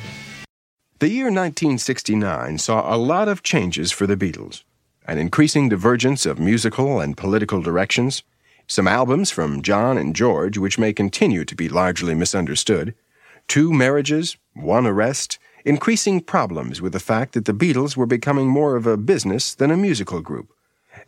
The 0.98 1.10
year 1.10 1.26
1969 1.26 2.56
saw 2.56 2.94
a 2.94 2.96
lot 2.96 3.28
of 3.28 3.42
changes 3.42 3.92
for 3.92 4.06
the 4.06 4.16
Beatles 4.16 4.62
an 5.06 5.18
increasing 5.18 5.68
divergence 5.68 6.24
of 6.24 6.38
musical 6.38 7.00
and 7.00 7.16
political 7.16 7.60
directions, 7.60 8.22
some 8.66 8.86
albums 8.86 9.30
from 9.30 9.60
John 9.60 9.98
and 9.98 10.14
George 10.14 10.56
which 10.56 10.78
may 10.78 10.92
continue 10.92 11.44
to 11.44 11.56
be 11.56 11.68
largely 11.68 12.14
misunderstood, 12.14 12.94
two 13.48 13.72
marriages, 13.72 14.36
one 14.54 14.86
arrest, 14.86 15.38
increasing 15.64 16.20
problems 16.20 16.80
with 16.80 16.92
the 16.92 17.00
fact 17.00 17.32
that 17.34 17.44
the 17.44 17.52
Beatles 17.52 17.96
were 17.96 18.06
becoming 18.06 18.46
more 18.46 18.76
of 18.76 18.86
a 18.86 18.96
business 18.96 19.54
than 19.54 19.70
a 19.70 19.76
musical 19.76 20.20
group, 20.20 20.52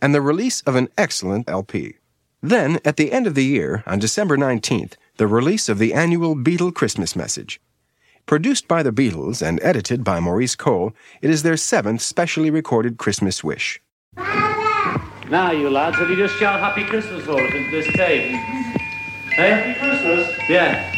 and 0.03 0.15
the 0.15 0.21
release 0.21 0.61
of 0.63 0.75
an 0.75 0.89
excellent 0.99 1.49
LP. 1.49 1.95
Then, 2.43 2.81
at 2.85 2.97
the 2.97 3.13
end 3.13 3.29
of 3.29 3.37
the 3.37 3.45
year, 3.45 3.85
on 3.87 4.01
December 4.01 4.37
19th, 4.37 4.95
the 5.17 5.29
release 5.29 5.69
of 5.69 5.79
the 5.79 5.95
annual 5.95 6.35
Beatle 6.35 6.75
Christmas 6.75 7.15
message. 7.15 7.61
Produced 8.27 8.67
by 8.67 8.83
the 8.83 8.91
Beatles 8.91 9.47
and 9.47 9.61
edited 9.63 10.03
by 10.03 10.19
Maurice 10.19 10.57
Cole, 10.57 10.93
it 11.21 11.31
is 11.31 11.45
their 11.45 11.57
seventh 11.57 12.01
specially 12.01 12.51
recorded 12.51 12.99
Christmas 12.99 13.45
wish. 13.45 13.81
Now, 14.17 15.53
you 15.53 15.71
lads, 15.71 15.97
have 15.99 16.11
you 16.11 16.17
just 16.17 16.37
shout 16.37 16.59
Happy 16.59 16.85
Christmas 16.85 17.25
for 17.25 17.41
us 17.41 17.53
at 17.55 17.71
this 17.71 17.87
tape? 17.95 18.33
Hey? 19.31 19.53
Eh? 19.53 19.57
Happy 19.57 19.79
Christmas? 19.79 20.49
Yeah. 20.49 20.95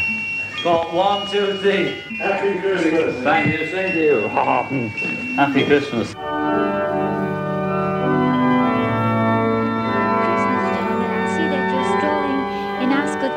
Go 0.63 0.79
on, 0.79 0.95
one, 0.95 1.31
two, 1.31 1.57
three. 1.59 2.01
Happy 2.17 2.59
Christmas. 2.59 3.23
Thank 3.23 3.59
you, 3.59 3.67
same 3.67 3.91
to 3.91 4.03
you. 4.03 4.27
Happy 5.35 5.63
Christmas. 5.63 7.14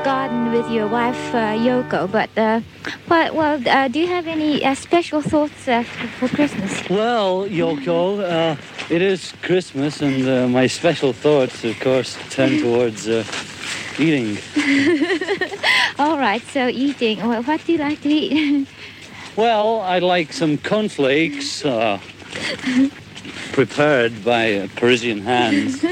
Garden 0.05 0.53
with 0.53 0.71
your 0.71 0.87
wife 0.87 1.35
uh, 1.35 1.55
Yoko. 1.57 2.11
But 2.11 2.31
uh, 2.37 2.61
but 3.09 3.35
well, 3.35 3.61
uh, 3.67 3.89
do 3.89 4.01
you 4.01 4.07
have 4.07 4.27
any 4.27 4.65
uh, 4.65 4.75
special 4.75 5.21
thoughts 5.21 5.69
uh, 5.69 5.83
for 6.19 6.29
Christmas? 6.29 6.89
Well, 6.89 7.47
Yoko, 7.49 8.21
uh, 8.21 8.57
it 8.91 9.03
is 9.03 9.33
Christmas, 9.43 10.01
and 10.01 10.29
uh, 10.29 10.49
my 10.49 10.67
special 10.67 11.13
thoughts, 11.13 11.65
of 11.65 11.79
course, 11.81 12.17
turn 12.31 12.59
towards 12.63 13.09
uh, 13.09 13.25
eating. 13.99 14.39
All 15.99 16.19
right. 16.19 16.43
So 16.43 16.69
eating. 16.69 17.27
Well, 17.27 17.43
what 17.43 17.65
do 17.65 17.73
you 17.73 17.79
like 17.79 18.01
to 18.03 18.09
eat? 18.09 18.69
Well, 19.37 19.83
I 19.83 20.01
like 20.01 20.33
some 20.33 20.59
cornflakes 20.59 21.65
uh, 21.65 22.01
prepared 23.53 24.25
by 24.25 24.55
uh, 24.55 24.69
Parisian 24.75 25.21
hands, 25.21 25.85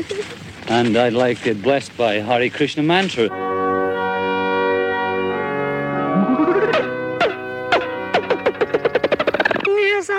and 0.67 0.97
I'd 0.97 1.13
like 1.13 1.47
it 1.47 1.63
blessed 1.63 1.97
by 1.97 2.15
Hare 2.15 2.51
Krishna 2.51 2.83
mantra. 2.83 3.46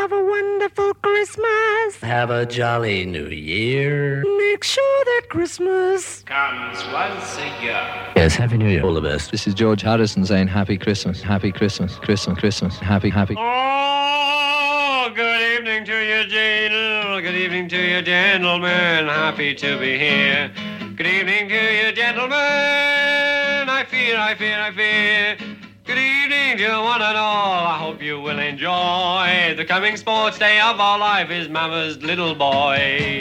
Have 0.09 0.17
a 0.17 0.25
wonderful 0.25 0.93
Christmas. 0.93 1.99
Have 2.01 2.29
a 2.29 2.45
jolly 2.45 3.05
new 3.05 3.27
year. 3.27 4.23
Make 4.37 4.63
sure 4.63 5.05
that 5.05 5.23
Christmas 5.27 6.23
Comes 6.23 6.77
once 6.93 7.37
a 7.37 7.61
year. 7.61 8.13
Yes, 8.15 8.35
Happy 8.35 8.57
New 8.57 8.69
Year. 8.69 8.85
All 8.85 8.93
the 8.93 9.01
best. 9.01 9.31
This 9.31 9.47
is 9.47 9.53
George 9.53 9.81
Harrison 9.81 10.25
saying 10.25 10.47
Happy 10.47 10.77
Christmas, 10.77 11.21
Happy 11.21 11.51
Christmas, 11.51 11.95
Christmas, 11.97 12.39
Christmas, 12.39 12.77
Happy, 12.77 13.09
Happy. 13.09 13.35
Oh, 13.37 15.11
good 15.13 15.41
evening 15.59 15.83
to 15.83 15.97
you, 15.99 16.23
Jane. 16.29 17.21
Good 17.21 17.35
evening 17.35 17.67
to 17.67 17.77
you, 17.77 18.01
gentlemen. 18.01 19.07
Happy 19.07 19.53
to 19.55 19.77
be 19.77 19.97
here. 19.97 20.53
Good 20.95 21.07
evening 21.07 21.49
to 21.49 21.85
you, 21.85 21.91
gentlemen. 21.91 22.37
I 22.37 23.85
fear, 23.89 24.17
I 24.17 24.35
fear, 24.35 24.57
I 24.57 24.71
fear. 24.71 25.56
Good 26.47 26.61
evening 26.61 26.79
one 26.79 27.01
and 27.01 27.17
all. 27.17 27.67
I 27.67 27.77
hope 27.77 28.01
you 28.01 28.21
will 28.21 28.39
enjoy. 28.39 29.53
The 29.57 29.65
coming 29.65 29.97
sports 29.97 30.39
day 30.39 30.61
of 30.61 30.79
our 30.79 30.97
life 30.97 31.29
is 31.29 31.49
Mama's 31.49 32.01
little 32.01 32.35
boy. 32.35 33.19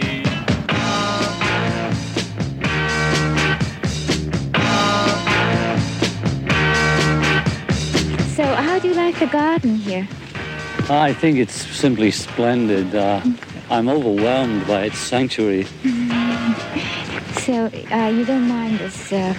So 8.36 8.44
how 8.44 8.78
do 8.78 8.86
you 8.86 8.94
like 8.94 9.18
the 9.18 9.28
garden 9.32 9.74
here? 9.74 10.06
I 10.88 11.12
think 11.12 11.38
it's 11.38 11.66
simply 11.76 12.12
splendid. 12.12 12.94
Uh, 12.94 13.22
I'm 13.70 13.88
overwhelmed 13.88 14.68
by 14.68 14.84
its 14.84 14.98
sanctuary. 14.98 15.66
So 17.46 17.70
uh, 17.92 18.08
you 18.08 18.24
don't 18.24 18.48
mind 18.48 18.80
this 18.80 19.12
uh, 19.12 19.32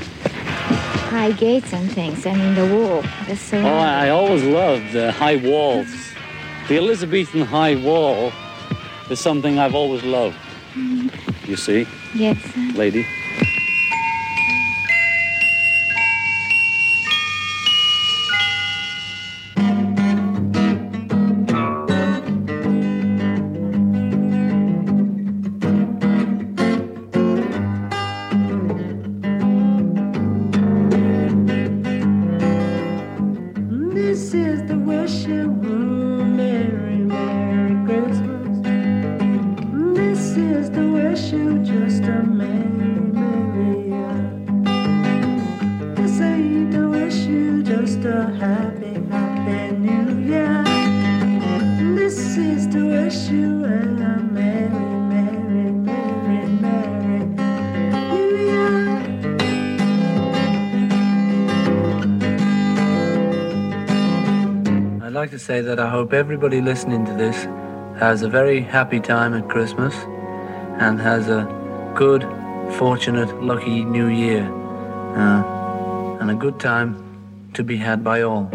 high 1.08 1.32
gates 1.32 1.74
and 1.74 1.92
things? 1.92 2.26
I 2.26 2.34
mean 2.36 2.56
the 2.56 2.68
wall. 2.76 3.02
The 3.28 3.38
Oh, 3.54 3.78
I, 3.78 4.08
I 4.08 4.10
always 4.10 4.44
loved 4.44 4.92
the 4.92 5.12
high 5.12 5.38
walls. 5.38 5.88
The 6.68 6.78
Elizabethan 6.78 7.42
high 7.42 7.76
wall 7.76 8.32
is 9.10 9.20
something 9.20 9.58
I've 9.58 9.76
always 9.76 10.04
loved. 10.04 10.36
Mm-hmm. 10.74 11.50
You 11.50 11.56
see, 11.56 11.88
Yes. 12.14 12.38
lady? 12.76 13.06
Say 65.48 65.62
that 65.62 65.80
I 65.80 65.90
hope 65.90 66.12
everybody 66.12 66.60
listening 66.60 67.06
to 67.06 67.14
this 67.14 67.46
has 68.02 68.22
a 68.22 68.28
very 68.28 68.60
happy 68.60 69.00
time 69.00 69.34
at 69.34 69.48
Christmas 69.48 69.96
and 70.84 71.00
has 71.00 71.30
a 71.30 71.48
good, 71.96 72.24
fortunate, 72.78 73.32
lucky 73.42 73.86
new 73.86 74.08
year. 74.08 74.44
Uh, 74.44 76.18
and 76.20 76.30
a 76.32 76.36
good 76.36 76.60
time 76.60 77.02
to 77.54 77.64
be 77.64 77.78
had 77.78 78.04
by 78.04 78.24
all. 78.24 78.50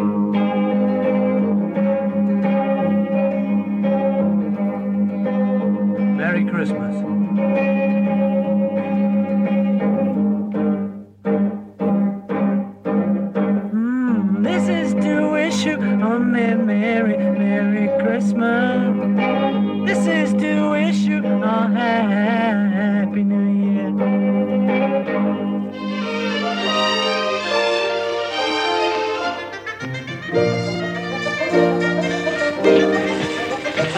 Now, 30.33 30.41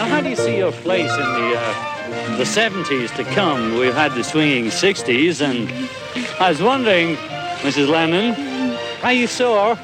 how 0.05 0.19
do 0.21 0.29
you 0.29 0.35
see 0.35 0.57
your 0.57 0.73
place 0.73 1.11
in 1.11 1.17
the 1.17 1.55
uh, 1.57 2.37
the 2.37 2.43
70s 2.43 3.15
to 3.15 3.23
come? 3.23 3.77
We've 3.77 3.93
had 3.93 4.13
the 4.13 4.23
swinging 4.23 4.65
60s, 4.65 5.41
and 5.41 5.69
I 6.41 6.49
was 6.49 6.61
wondering, 6.61 7.15
Mrs. 7.63 7.87
Lennon, 7.87 8.33
how 8.99 9.11
you 9.11 9.27
saw 9.27 9.77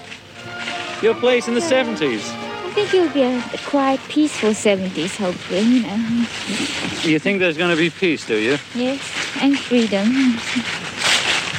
your 1.01 1.15
place 1.15 1.47
in 1.47 1.53
the 1.53 1.61
70s? 1.61 2.19
I 2.19 2.73
think 2.73 2.93
it'll 2.93 3.13
be 3.13 3.23
a, 3.23 3.41
quite 3.65 3.99
peaceful 4.09 4.49
70s, 4.49 5.15
hopefully. 5.17 5.61
You 5.61 5.83
know. 5.83 6.27
You 7.09 7.19
think 7.19 7.39
there's 7.39 7.57
going 7.57 7.71
to 7.71 7.77
be 7.81 7.89
peace, 7.89 8.25
do 8.27 8.35
you? 8.35 8.57
Yes, 8.75 8.99
and 9.41 9.57
freedom. 9.57 10.07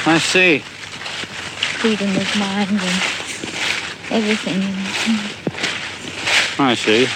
I 0.04 0.18
see. 0.18 0.58
freedom 1.78 2.10
of 2.14 2.36
mind 2.38 2.70
and 2.70 3.21
everything. 4.12 4.60
I 6.58 6.74
see. 6.74 7.06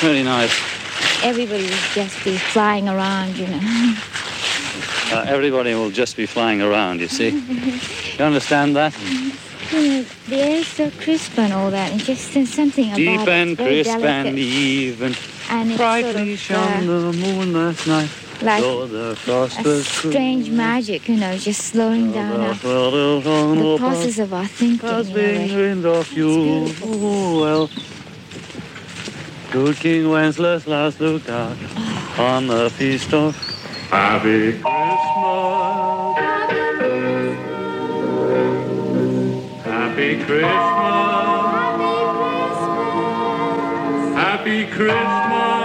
Very 0.00 0.22
nice. 0.22 0.52
Everybody 1.24 1.64
will 1.64 1.88
just 1.94 2.22
be 2.24 2.36
flying 2.36 2.88
around, 2.88 3.36
you 3.36 3.46
know. 3.48 3.60
Uh, 5.10 5.24
everybody 5.26 5.74
will 5.74 5.90
just 5.90 6.16
be 6.16 6.26
flying 6.26 6.60
around, 6.62 7.00
you 7.00 7.08
see. 7.08 7.30
You 8.18 8.24
understand 8.24 8.76
that? 8.76 8.92
You 9.72 9.88
know, 9.88 10.02
the 10.28 10.36
air 10.36 10.56
is 10.58 10.66
so 10.68 10.90
crisp 10.90 11.38
and 11.38 11.52
all 11.52 11.70
that, 11.70 11.90
and 11.92 12.00
just 12.00 12.32
there's 12.34 12.52
something 12.52 12.86
about 12.86 12.96
Deep 12.96 13.20
it. 13.20 13.28
and 13.28 13.56
very 13.56 13.82
crisp 13.84 13.90
delicate. 14.00 14.26
and 14.26 14.38
even. 14.38 15.14
And 15.50 15.76
Brightly 15.76 16.12
sort 16.12 16.28
of, 16.28 16.38
shone 16.38 16.88
uh, 16.88 17.10
the 17.10 17.12
moon 17.18 17.52
last 17.54 17.86
night. 17.86 18.10
Like 18.42 18.62
Though 18.62 18.86
the 18.86 19.16
frost 19.16 19.58
a 19.60 19.82
strange 19.82 20.50
magic, 20.50 21.08
you 21.08 21.16
know, 21.16 21.36
just 21.36 21.64
slowing 21.64 22.12
down 22.12 22.40
our, 22.40 22.54
the 22.54 23.76
process 23.78 24.18
of 24.18 24.32
our 24.32 24.46
thinking. 24.46 24.88
In 24.88 24.94
a 24.94 25.02
way. 25.02 25.48
been 25.48 25.56
wind 25.56 25.86
of 25.86 26.12
you. 26.12 26.72
Oh, 26.82 27.40
well. 27.40 27.70
Good 29.50 29.76
King 29.76 30.10
Wenceslas 30.10 30.66
last 30.66 31.00
looked 31.00 31.30
out 31.30 31.56
on 32.18 32.46
the 32.46 32.70
feast 32.70 33.12
of 33.14 33.34
Happy 33.90 34.52
Christmas. 34.52 34.64
Happy 39.64 40.16
Christmas. 40.22 40.88
Happy 44.14 44.66
Christmas. 44.66 45.57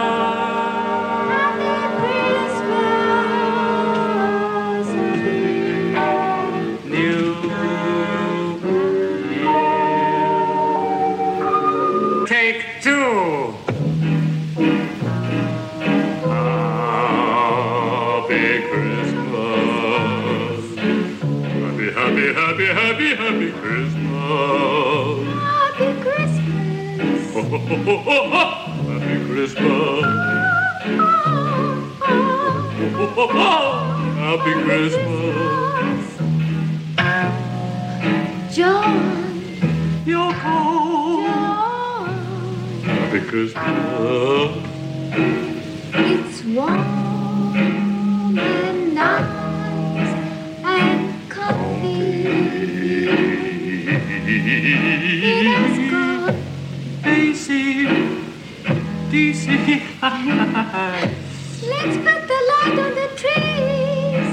Happy 27.33 29.25
Christmas. 29.25 30.03
happy 34.19 34.53
Christmas. 34.63 36.05
John. 38.55 39.01
You're 40.05 40.33
home. 40.33 41.23
Happy 42.83 43.19
Christmas. 43.21 44.51
It's 45.95 46.43
warm 46.43 48.37
and 48.37 48.93
nice 48.93 50.13
and 50.63 51.31
comfy. 51.31 52.27
It 55.25 55.45
has 55.45 55.77
got 55.77 55.82
AC. 57.53 57.85
DC. 59.11 59.45
Let's 61.71 61.97
put 61.97 62.21
the 62.27 62.39
light 62.51 62.77
on 62.79 62.91
the 62.95 63.09
trees. 63.15 64.29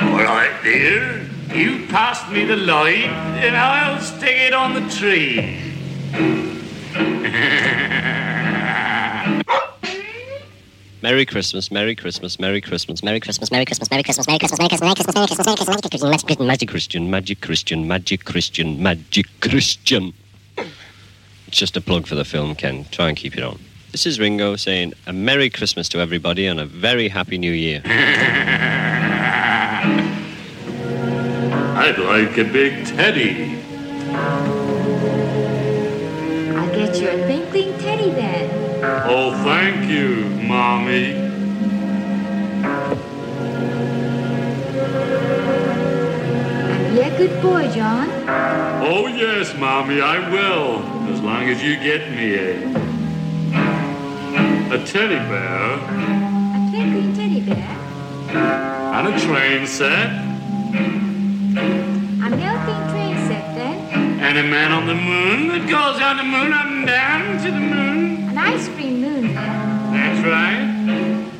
All 0.00 0.22
right, 0.24 0.54
dear. 0.62 1.28
You 1.54 1.86
pass 1.88 2.30
me 2.30 2.44
the 2.44 2.56
light, 2.56 3.08
and 3.44 3.56
I'll 3.56 4.00
stick 4.00 4.36
it 4.36 4.52
on 4.52 4.74
the 4.74 4.88
tree. 4.90 5.62
Merry 11.02 11.24
Christmas, 11.26 11.70
Merry 11.70 11.94
Christmas, 11.94 12.40
Merry 12.40 12.60
Christmas, 12.60 13.02
Merry 13.02 13.20
Christmas, 13.20 13.50
Merry 13.52 13.64
Christmas, 13.64 13.90
Merry 13.90 14.02
Christmas, 14.02 14.26
Merry 14.26 14.38
Christmas, 14.40 14.58
Merry 14.58 14.72
Christmas, 14.78 14.82
Merry 14.82 14.96
Christmas, 14.96 15.46
Merry 15.46 15.56
Christmas, 15.56 16.00
Merry 16.00 16.18
Christmas, 16.18 16.46
Magic 16.48 16.68
Christian, 16.68 17.10
Magic 17.10 17.40
Christian, 17.40 17.88
Magic 17.88 18.24
Christian, 18.24 18.82
Magic 18.82 18.82
Christian, 18.82 18.82
Magic 18.82 19.26
Christian. 19.40 20.12
It's 21.46 21.58
just 21.58 21.76
a 21.76 21.80
plug 21.80 22.06
for 22.06 22.16
the 22.16 22.24
film, 22.24 22.56
Ken. 22.56 22.86
Try 22.90 23.08
and 23.08 23.16
keep 23.16 23.36
it 23.36 23.44
on. 23.44 23.60
This 23.92 24.04
is 24.04 24.18
Ringo 24.18 24.56
saying 24.56 24.94
a 25.06 25.12
Merry 25.12 25.48
Christmas 25.48 25.88
to 25.90 26.00
everybody 26.00 26.46
and 26.46 26.58
a 26.58 26.66
very 26.66 27.08
Happy 27.08 27.38
New 27.38 27.52
Year. 27.52 27.82
I'd 31.76 31.98
like 31.98 32.36
a 32.36 32.44
big 32.44 32.84
teddy. 32.84 33.58
I'll 36.56 36.74
get 36.74 37.00
you 37.00 37.08
a 37.08 37.24
twinkling 37.24 37.78
teddy 37.78 38.10
then. 38.10 38.50
Oh, 39.08 39.30
thank 39.44 39.88
you, 39.88 40.24
Mommy. 40.46 41.14
And 46.72 46.94
be 46.94 47.00
a 47.02 47.16
good 47.16 47.40
boy, 47.40 47.70
John. 47.72 48.10
Oh, 48.28 49.06
yes, 49.06 49.54
Mommy, 49.56 50.00
I 50.00 50.28
will. 50.28 50.95
As 51.12 51.20
long 51.22 51.48
as 51.48 51.62
you 51.62 51.76
get 51.76 52.10
me 52.10 52.34
a. 52.34 52.50
a 54.74 54.78
teddy 54.86 55.16
bear 55.30 55.72
A 55.74 56.70
twinkling 56.70 57.14
teddy 57.14 57.40
bear. 57.40 57.72
and 58.96 59.08
a 59.08 59.20
train 59.20 59.66
set 59.66 60.10
A 62.26 62.28
milking 62.30 62.82
train 62.92 63.16
set 63.28 63.54
then. 63.54 63.76
and 64.20 64.38
a 64.38 64.42
man 64.42 64.72
on 64.72 64.86
the 64.86 64.94
moon 64.94 65.48
that 65.48 65.64
goes 65.68 66.00
on 66.02 66.16
the 66.16 66.24
moon 66.24 66.52
up 66.52 66.66
and 66.66 66.86
down 66.86 67.38
to 67.44 67.50
the 67.50 67.60
moon. 67.74 68.28
An 68.30 68.38
ice 68.38 68.68
cream 68.74 69.00
moon 69.00 69.34
then. 69.34 69.92
That's 69.92 70.22
right. 70.26 70.66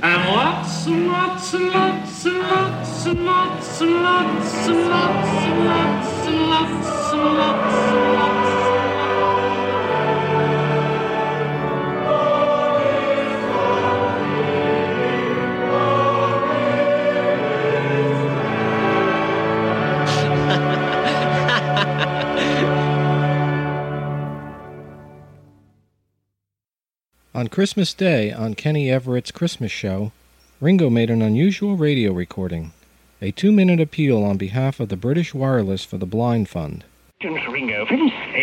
And 0.03 0.21
lots 0.35 0.87
and 0.87 1.09
lots 1.09 1.53
and 1.55 1.69
lots 1.71 2.25
and 2.27 2.39
lots 2.39 3.07
and 3.07 3.25
lots 3.25 3.81
and 3.81 4.03
lots 4.03 4.69
and 4.69 4.89
lots 4.89 5.31
and 5.49 5.59
lots 5.67 6.27
and 6.29 6.39
lots 6.47 7.13
and 7.13 7.37
lots 7.37 7.75
and 7.93 8.15
lots. 8.15 8.46
On 27.37 27.49
Christmas 27.49 27.93
Day, 27.93 28.33
on 28.33 28.55
Kenny 28.55 28.91
Everett's 28.91 29.31
Christmas 29.31 29.71
show, 29.71 30.11
Ringo 30.59 30.89
made 30.89 31.11
an 31.11 31.21
unusual 31.21 31.77
radio 31.77 32.11
recording, 32.11 32.73
a 33.21 33.31
two 33.31 33.53
minute 33.53 33.79
appeal 33.79 34.25
on 34.25 34.39
behalf 34.39 34.81
of 34.81 34.89
the 34.89 34.97
British 34.97 35.35
Wireless 35.35 35.85
for 35.85 35.99
the 35.99 36.07
Blind 36.07 36.49
Fund. 36.49 36.85
Ringo, 37.23 37.85
sake. 37.85 38.36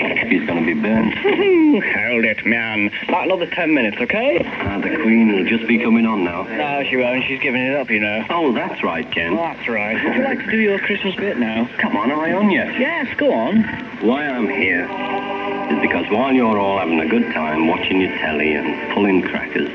He's 0.44 0.50
going 0.50 0.66
to 0.66 0.76
be 0.76 0.82
burnt. 0.82 1.14
Hold 1.96 2.26
it, 2.26 2.46
man. 2.46 2.92
About 3.08 3.24
another 3.24 3.46
ten 3.48 3.74
minutes, 3.74 3.96
okay? 4.02 4.40
Uh, 4.40 4.78
the 4.80 4.90
Queen 4.98 5.32
will 5.32 5.46
just 5.46 5.66
be 5.70 5.78
coming 5.80 6.06
on 6.06 6.26
now. 6.26 6.44
No, 6.44 6.84
she 6.84 6.98
won't. 6.98 7.24
She's 7.24 7.40
giving 7.40 7.62
it 7.62 7.74
up, 7.74 7.90
you 7.90 8.02
know. 8.02 8.26
Oh, 8.30 8.52
that's 8.52 8.84
right, 8.84 9.10
Ken. 9.10 9.38
That's 9.38 9.70
right. 9.70 10.04
Would 10.04 10.16
you 10.16 10.24
like 10.24 10.40
to 10.40 10.52
do 10.52 10.58
your 10.58 10.80
Christmas 10.80 11.16
bit 11.16 11.38
now? 11.38 11.70
Come 11.78 11.96
on, 11.96 12.12
am 12.12 12.20
I 12.20 12.34
on 12.34 12.52
yet? 12.52 12.78
Yes, 12.78 13.16
go 13.16 13.32
on. 13.32 13.64
Why 14.02 14.28
I'm 14.28 14.50
here 14.50 14.84
is 14.84 15.82
because 15.82 16.12
while 16.12 16.34
you're 16.34 16.60
all 16.60 16.78
having 16.78 17.00
a 17.00 17.08
good 17.08 17.32
time 17.32 17.68
watching 17.68 18.02
your 18.02 18.12
telly 18.18 18.54
and 18.54 18.94
pulling 18.94 19.22
crackers 19.22 19.70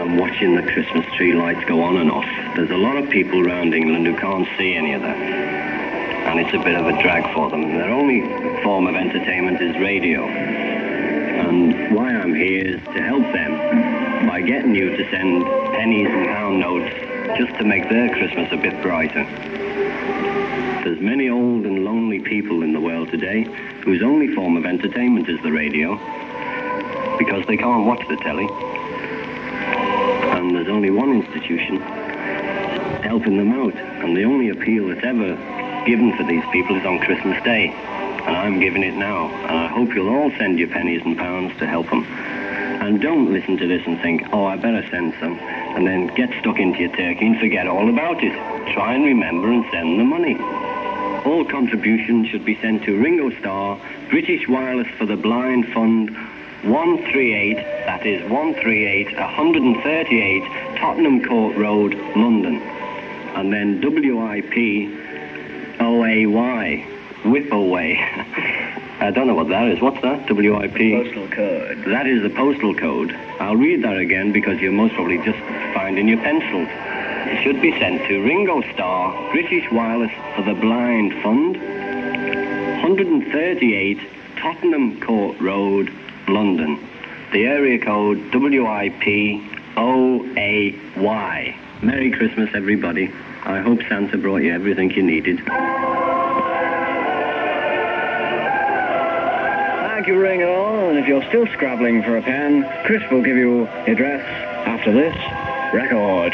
I'm 0.00 0.16
watching 0.16 0.54
the 0.54 0.62
Christmas 0.62 1.04
tree 1.16 1.34
lights 1.34 1.64
go 1.66 1.82
on 1.82 1.98
and 1.98 2.10
off, 2.10 2.24
there's 2.56 2.70
a 2.70 2.78
lot 2.78 2.96
of 2.96 3.10
people 3.10 3.46
around 3.46 3.74
England 3.74 4.06
who 4.06 4.16
can't 4.16 4.48
see 4.56 4.74
any 4.74 4.94
of 4.94 5.02
that. 5.02 5.18
And 6.26 6.40
it's 6.40 6.54
a 6.54 6.58
bit 6.58 6.74
of 6.74 6.86
a 6.86 7.02
drag 7.02 7.32
for 7.34 7.50
them. 7.50 7.62
Their 7.76 7.90
only 7.90 8.22
form 8.62 8.86
of 8.86 8.96
entertainment 8.96 9.60
is 9.60 9.76
radio. 9.78 10.24
And 10.24 11.94
why 11.94 12.14
I'm 12.14 12.34
here 12.34 12.66
is 12.66 12.82
to 12.84 13.02
help 13.02 13.22
them 13.32 14.26
by 14.26 14.40
getting 14.40 14.74
you 14.74 14.96
to 14.96 15.10
send 15.10 15.44
pennies 15.74 16.08
and 16.10 16.26
pound 16.26 16.58
notes 16.60 16.92
just 17.38 17.56
to 17.58 17.64
make 17.64 17.88
their 17.88 18.08
Christmas 18.10 18.50
a 18.52 18.56
bit 18.56 18.80
brighter. 18.82 19.24
There's 20.84 21.00
many 21.00 21.28
old 21.28 21.66
and 21.66 21.84
lonely 21.84 22.20
people 22.20 22.62
in 22.62 22.72
the 22.72 22.80
world 22.80 23.10
today 23.10 23.42
whose 23.84 24.02
only 24.02 24.34
form 24.34 24.56
of 24.56 24.64
entertainment 24.64 25.28
is 25.28 25.40
the 25.42 25.52
radio 25.52 25.96
because 27.18 27.44
they 27.46 27.56
can't 27.56 27.86
watch 27.86 28.06
the 28.08 28.16
telly. 28.16 28.48
And 30.36 30.54
there's 30.54 30.68
only 30.68 30.90
one 30.90 31.12
institution 31.12 31.80
helping 33.02 33.36
them 33.36 33.52
out. 33.52 33.74
And 33.74 34.16
the 34.16 34.24
only 34.24 34.48
appeal 34.48 34.88
that's 34.88 35.04
ever 35.04 35.36
given 35.84 36.16
for 36.16 36.24
these 36.24 36.44
people 36.52 36.76
is 36.76 36.84
on 36.84 36.98
Christmas 37.00 37.42
Day. 37.44 37.68
And 37.68 38.36
I'm 38.36 38.58
giving 38.60 38.82
it 38.82 38.94
now. 38.94 39.28
And 39.28 39.58
I 39.58 39.66
hope 39.68 39.94
you'll 39.94 40.08
all 40.08 40.30
send 40.38 40.58
your 40.58 40.68
pennies 40.68 41.02
and 41.04 41.16
pounds 41.16 41.56
to 41.58 41.66
help 41.66 41.88
them. 41.90 42.04
And 42.04 43.00
don't 43.00 43.32
listen 43.32 43.56
to 43.58 43.66
this 43.66 43.86
and 43.86 44.00
think, 44.00 44.22
oh, 44.32 44.46
I 44.46 44.56
better 44.56 44.86
send 44.90 45.14
some. 45.20 45.38
And 45.38 45.86
then 45.86 46.08
get 46.14 46.30
stuck 46.40 46.58
into 46.58 46.80
your 46.80 46.90
turkey 46.90 47.26
and 47.26 47.38
forget 47.38 47.66
all 47.66 47.88
about 47.88 48.22
it. 48.22 48.32
Try 48.72 48.94
and 48.94 49.04
remember 49.04 49.52
and 49.52 49.64
send 49.70 50.00
the 50.00 50.04
money. 50.04 50.38
All 51.24 51.44
contributions 51.44 52.28
should 52.28 52.44
be 52.44 52.58
sent 52.60 52.84
to 52.84 53.00
Ringo 53.00 53.30
Starr, 53.40 53.80
British 54.10 54.48
Wireless 54.48 54.88
for 54.98 55.06
the 55.06 55.16
Blind 55.16 55.72
Fund, 55.72 56.10
138, 56.64 57.56
that 57.56 58.06
is 58.06 58.22
138, 58.30 59.16
138 59.16 60.78
Tottenham 60.78 61.22
Court 61.22 61.56
Road, 61.56 61.94
London. 62.16 62.56
And 63.36 63.52
then 63.52 63.80
WIP 63.82 65.03
OAY, 65.80 66.84
Whipaway. 67.22 67.96
I 69.00 69.10
don't 69.10 69.26
know 69.26 69.34
what 69.34 69.48
that 69.48 69.66
is. 69.68 69.80
What's 69.80 70.00
that? 70.02 70.30
WIP? 70.30 70.72
Postal 70.72 71.26
code. 71.28 71.84
That 71.86 72.06
is 72.06 72.22
the 72.22 72.30
postal 72.30 72.72
code. 72.74 73.12
I'll 73.40 73.56
read 73.56 73.82
that 73.82 73.98
again 73.98 74.30
because 74.32 74.60
you're 74.60 74.70
most 74.72 74.94
probably 74.94 75.18
just 75.18 75.38
finding 75.74 76.06
your 76.08 76.18
pencils. 76.18 76.68
It 76.70 77.42
should 77.42 77.60
be 77.60 77.72
sent 77.78 78.06
to 78.08 78.22
Ringo 78.22 78.62
Starr, 78.72 79.32
British 79.32 79.68
Wireless 79.72 80.12
for 80.36 80.42
the 80.42 80.54
Blind 80.54 81.12
Fund, 81.22 81.56
138 81.56 83.98
Tottenham 84.36 85.00
Court 85.00 85.40
Road, 85.40 85.90
London. 86.28 86.78
The 87.32 87.46
area 87.46 87.80
code 87.84 88.32
WIP 88.32 89.40
OAY. 89.76 91.56
Merry 91.82 92.12
Christmas, 92.12 92.48
everybody. 92.54 93.10
I 93.46 93.60
hope 93.60 93.80
Santa 93.88 94.16
brought 94.16 94.42
you 94.42 94.52
everything 94.52 94.90
you 94.90 95.02
needed. 95.02 95.38
Thank 100.04 100.06
you, 100.06 100.18
Ringo. 100.18 100.90
And 100.90 100.98
if 100.98 101.06
you're 101.06 101.22
still 101.28 101.46
scrabbling 101.48 102.02
for 102.02 102.16
a 102.16 102.22
pen, 102.22 102.64
Chris 102.84 103.02
will 103.10 103.22
give 103.22 103.36
you 103.36 103.66
address 103.86 104.22
after 104.66 104.92
this 104.92 105.14
record. 105.72 106.32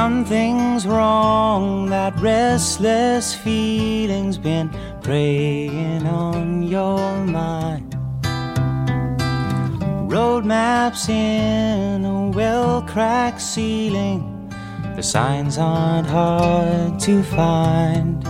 Something's 0.00 0.86
wrong, 0.86 1.90
that 1.90 2.14
restless 2.20 3.34
feeling's 3.34 4.38
been 4.38 4.70
preying 5.02 6.06
on 6.06 6.62
your 6.62 7.16
mind. 7.24 7.96
Road 10.08 10.44
maps 10.44 11.08
in 11.08 12.04
a 12.04 12.28
well 12.28 12.80
cracked 12.82 13.40
ceiling, 13.40 14.22
the 14.94 15.02
signs 15.02 15.58
aren't 15.58 16.06
hard 16.06 17.00
to 17.00 17.24
find. 17.24 18.22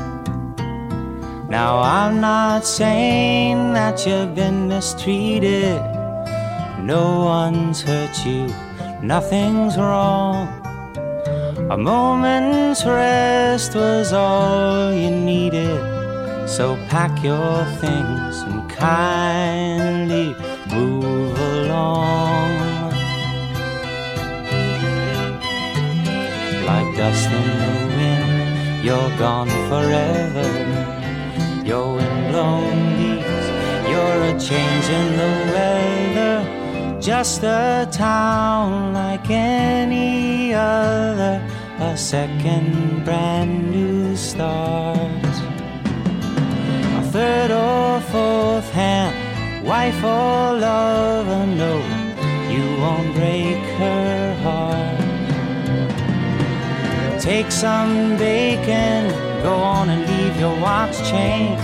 Now, 1.50 1.80
I'm 1.80 2.18
not 2.18 2.64
saying 2.64 3.74
that 3.74 4.06
you've 4.06 4.34
been 4.34 4.68
mistreated, 4.68 5.82
no 6.80 7.24
one's 7.26 7.82
hurt 7.82 8.16
you, 8.24 8.46
nothing's 9.02 9.76
wrong. 9.76 10.67
A 11.70 11.76
moment's 11.76 12.82
rest 12.86 13.74
was 13.74 14.14
all 14.14 14.90
you 14.90 15.10
needed. 15.10 15.78
So 16.48 16.76
pack 16.88 17.22
your 17.22 17.62
things 17.82 18.40
and 18.40 18.70
kindly 18.70 20.34
move 20.72 21.38
along. 21.38 22.90
Like 26.64 26.96
dust 26.96 27.28
in 27.38 27.46
the 27.60 27.74
wind, 27.98 28.82
you're 28.82 29.18
gone 29.18 29.50
forever. 29.68 30.48
Your 31.66 31.96
windblown 31.96 32.96
leaves, 32.96 33.46
you're 33.90 34.22
a 34.32 34.40
change 34.40 34.86
in 34.88 35.08
the 35.20 35.32
weather. 35.52 36.98
Just 36.98 37.42
a 37.42 37.86
town 37.92 38.94
like 38.94 39.28
any 39.28 40.54
other 40.54 41.42
a 41.80 41.96
second 41.96 43.04
brand 43.04 43.70
new 43.70 44.16
start. 44.16 45.24
A 46.98 47.02
third 47.12 47.50
or 47.52 48.00
fourth 48.00 48.68
hand, 48.72 49.14
wife 49.64 50.02
or 50.02 50.58
lover, 50.58 51.46
no, 51.46 51.76
you 52.50 52.80
won't 52.80 53.14
break 53.14 53.62
her 53.78 54.34
heart. 54.42 54.98
Take 57.20 57.52
some 57.52 58.16
bacon, 58.16 59.10
go 59.42 59.54
on 59.54 59.88
and 59.90 60.02
leave 60.10 60.40
your 60.40 60.58
watch 60.60 60.96
chain. 61.08 61.56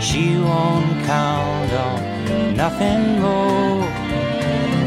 She 0.00 0.38
won't 0.38 1.04
count 1.04 1.72
on 1.72 2.56
nothing 2.56 3.20
more. 3.20 3.82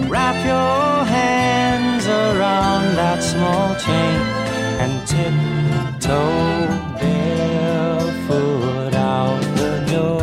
Wrap 0.09 0.35
your 0.43 1.05
hands 1.05 2.07
around 2.07 2.95
that 2.95 3.21
small 3.21 3.75
chain 3.75 4.40
and 4.83 5.07
tiptoe 5.07 6.67
barefoot 6.99 8.93
out 8.95 9.41
the 9.59 9.73
door. 9.91 10.21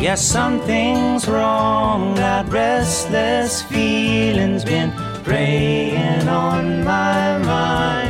Yes, 0.00 0.20
something's 0.24 1.28
wrong. 1.28 2.16
That 2.16 2.48
restless 2.48 3.62
feeling's 3.62 4.64
been 4.64 4.90
preying 5.22 6.28
on 6.28 6.82
my 6.82 7.38
mind 7.38 8.05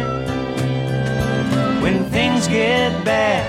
things 2.17 2.49
get 2.49 3.05
bad, 3.05 3.45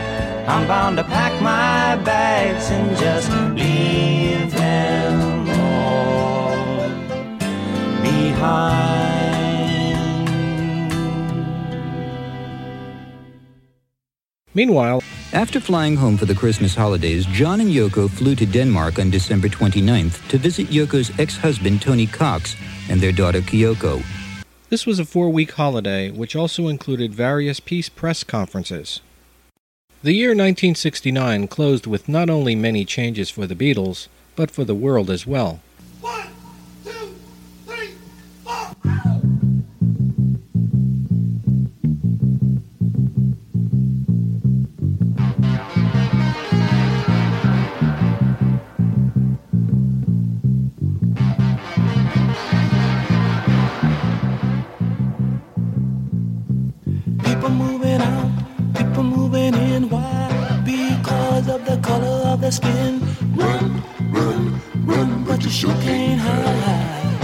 I'm 0.46 0.68
bound 0.68 0.98
to 0.98 1.06
pack 1.06 1.34
my 1.42 1.96
bags 2.04 2.70
and 2.70 2.98
just 2.98 3.30
leave 3.56 4.52
them 4.52 5.50
all 5.50 6.90
behind. 8.04 8.88
Meanwhile, 14.54 15.02
After 15.34 15.60
flying 15.60 15.98
home 15.98 16.16
for 16.16 16.26
the 16.26 16.34
Christmas 16.34 16.74
holidays, 16.74 17.26
John 17.26 17.60
and 17.60 17.70
Yoko 17.70 18.10
flew 18.10 18.34
to 18.36 18.46
Denmark 18.46 18.98
on 18.98 19.10
December 19.10 19.50
29th 19.50 20.26
to 20.30 20.38
visit 20.38 20.68
Yoko's 20.68 21.12
ex-husband 21.20 21.82
Tony 21.82 22.08
Cox 22.08 22.56
and 22.90 23.02
their 23.02 23.12
daughter 23.12 23.42
Kyoko. 23.42 24.02
This 24.70 24.86
was 24.86 25.00
a 25.00 25.06
four 25.06 25.30
week 25.30 25.52
holiday 25.52 26.10
which 26.12 26.36
also 26.36 26.68
included 26.68 27.14
various 27.14 27.60
peace 27.60 27.90
press 27.90 28.24
conferences. 28.24 29.02
The 30.04 30.14
year 30.14 30.30
1969 30.30 31.48
closed 31.48 31.88
with 31.88 32.08
not 32.08 32.30
only 32.30 32.56
many 32.56 32.86
changes 32.86 33.30
for 33.30 33.48
the 33.48 33.56
Beatles, 33.56 34.08
but 34.36 34.52
for 34.52 34.64
the 34.64 34.76
world 34.76 35.10
as 35.10 35.26
well. 35.26 35.60
the 62.48 62.54
skin. 62.54 63.02
Run, 63.36 63.84
run, 64.10 64.62
run, 64.86 65.24
but 65.26 65.44
you 65.44 65.50
sure 65.50 65.74
can't 65.82 66.22
hide. 66.22 67.18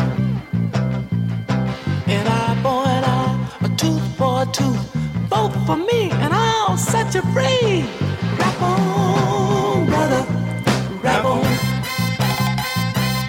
An 2.15 2.27
eye 2.27 2.57
for 2.61 2.81
an 2.95 3.03
eye, 3.17 3.35
a 3.61 3.69
tooth 3.81 4.05
for 4.17 4.41
a 4.41 4.45
tooth. 4.57 4.83
Vote 5.31 5.55
for 5.65 5.77
me, 5.77 6.11
and 6.23 6.33
I'll 6.33 6.77
set 6.77 7.15
you 7.15 7.21
free. 7.35 7.85
Rap 8.39 8.61
on, 8.61 9.85
brother, 9.85 10.23
rap 11.05 11.23
on. 11.23 11.41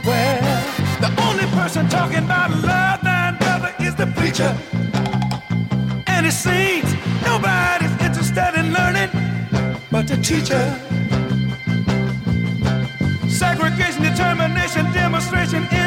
Well, 0.08 0.62
the 1.04 1.10
only 1.26 1.46
person 1.58 1.88
talking 1.88 2.24
about 2.24 2.50
love, 2.70 3.02
thine 3.04 3.36
brother, 3.38 3.72
is 3.78 3.94
the 3.94 4.06
preacher. 4.18 4.50
And 6.08 6.26
it 6.26 6.36
seems 6.46 6.90
nobody's 7.22 7.94
interested 8.06 8.52
in 8.60 8.72
learning 8.72 9.10
but 9.92 10.08
the 10.08 10.16
teacher. 10.16 10.93
frustration 15.30 15.83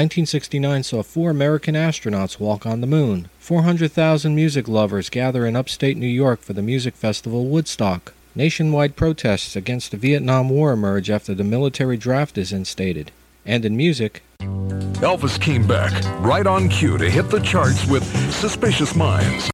1969 0.00 0.82
saw 0.82 1.02
four 1.02 1.30
American 1.30 1.74
astronauts 1.74 2.40
walk 2.40 2.64
on 2.64 2.80
the 2.80 2.86
moon. 2.86 3.28
400,000 3.38 4.34
music 4.34 4.66
lovers 4.66 5.10
gather 5.10 5.44
in 5.44 5.54
upstate 5.54 5.98
New 5.98 6.06
York 6.06 6.40
for 6.40 6.54
the 6.54 6.62
music 6.62 6.94
festival 6.94 7.48
Woodstock. 7.48 8.14
Nationwide 8.34 8.96
protests 8.96 9.56
against 9.56 9.90
the 9.90 9.98
Vietnam 9.98 10.48
War 10.48 10.72
emerge 10.72 11.10
after 11.10 11.34
the 11.34 11.44
military 11.44 11.98
draft 11.98 12.38
is 12.38 12.50
instated. 12.50 13.12
And 13.44 13.62
in 13.66 13.76
music, 13.76 14.22
Elvis 15.02 15.38
came 15.38 15.66
back 15.66 15.92
right 16.20 16.46
on 16.46 16.70
cue 16.70 16.96
to 16.96 17.10
hit 17.10 17.28
the 17.28 17.40
charts 17.40 17.86
with 17.86 18.02
Suspicious 18.32 18.96
Minds. 18.96 19.50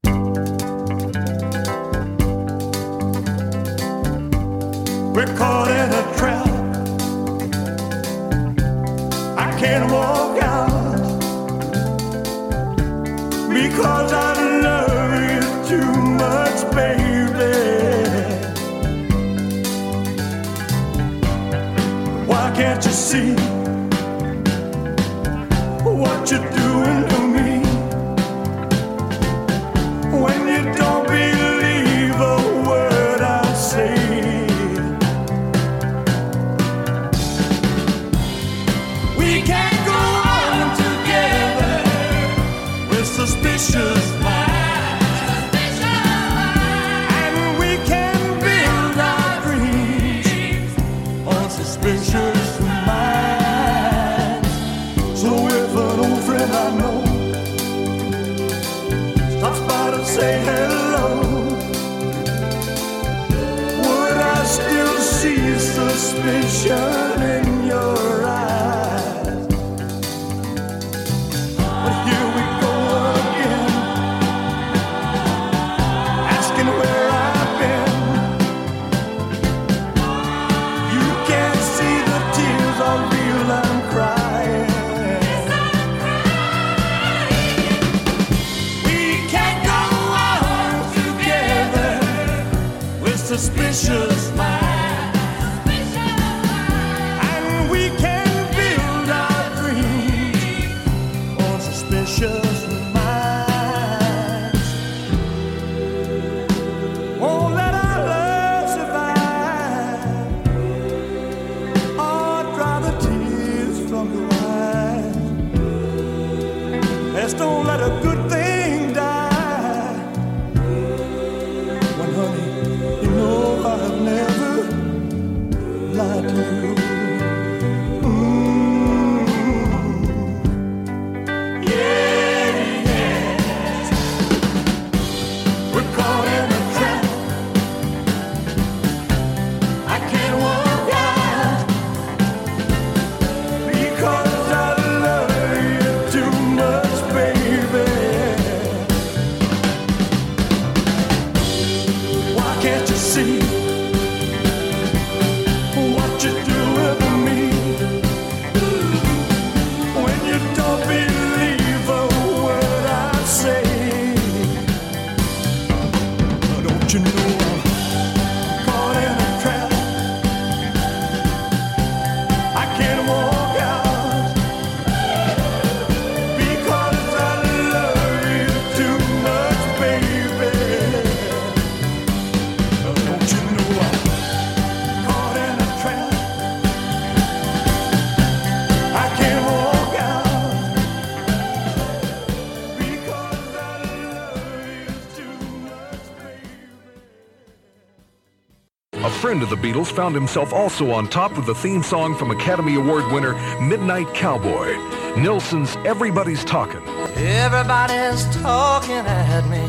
A 199.36 199.42
of 199.42 199.50
the 199.50 199.56
Beatles 199.56 199.92
found 199.92 200.14
himself 200.14 200.50
also 200.50 200.92
on 200.92 201.08
top 201.08 201.36
with 201.36 201.44
the 201.44 201.54
theme 201.54 201.82
song 201.82 202.14
from 202.14 202.30
Academy 202.30 202.74
Award 202.76 203.12
winner 203.12 203.34
Midnight 203.60 204.06
Cowboy. 204.14 204.76
Nilsson's 205.20 205.76
Everybody's 205.84 206.42
Talking. 206.42 206.82
Everybody's 207.16 208.24
talking 208.36 208.94
at 208.94 209.46
me. 209.50 209.60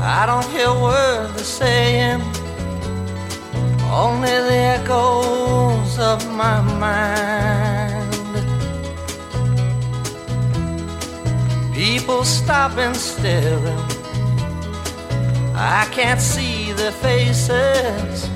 I 0.00 0.24
don't 0.24 0.46
hear 0.50 0.70
words 0.80 1.34
they're 1.34 1.42
saying, 1.42 2.20
only 3.90 4.28
the 4.28 4.60
echoes 4.78 5.98
of 5.98 6.32
my 6.32 6.60
mind. 6.60 8.14
People 11.74 12.22
stopping, 12.22 12.94
staring. 12.94 13.96
I 15.58 15.88
can't 15.90 16.20
their 16.76 16.92
faces, 16.92 18.28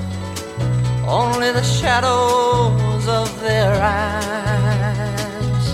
only 1.07 1.51
the 1.51 1.63
shadows 1.63 3.07
of 3.07 3.39
their 3.41 3.73
eyes. 3.81 5.65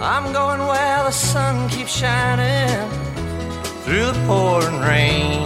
I'm 0.00 0.32
going 0.32 0.60
where 0.60 1.02
the 1.02 1.10
sun 1.10 1.68
keeps 1.68 1.90
shining 1.90 2.88
through 3.82 4.06
the 4.06 4.24
pouring 4.26 4.80
rain. 4.80 5.42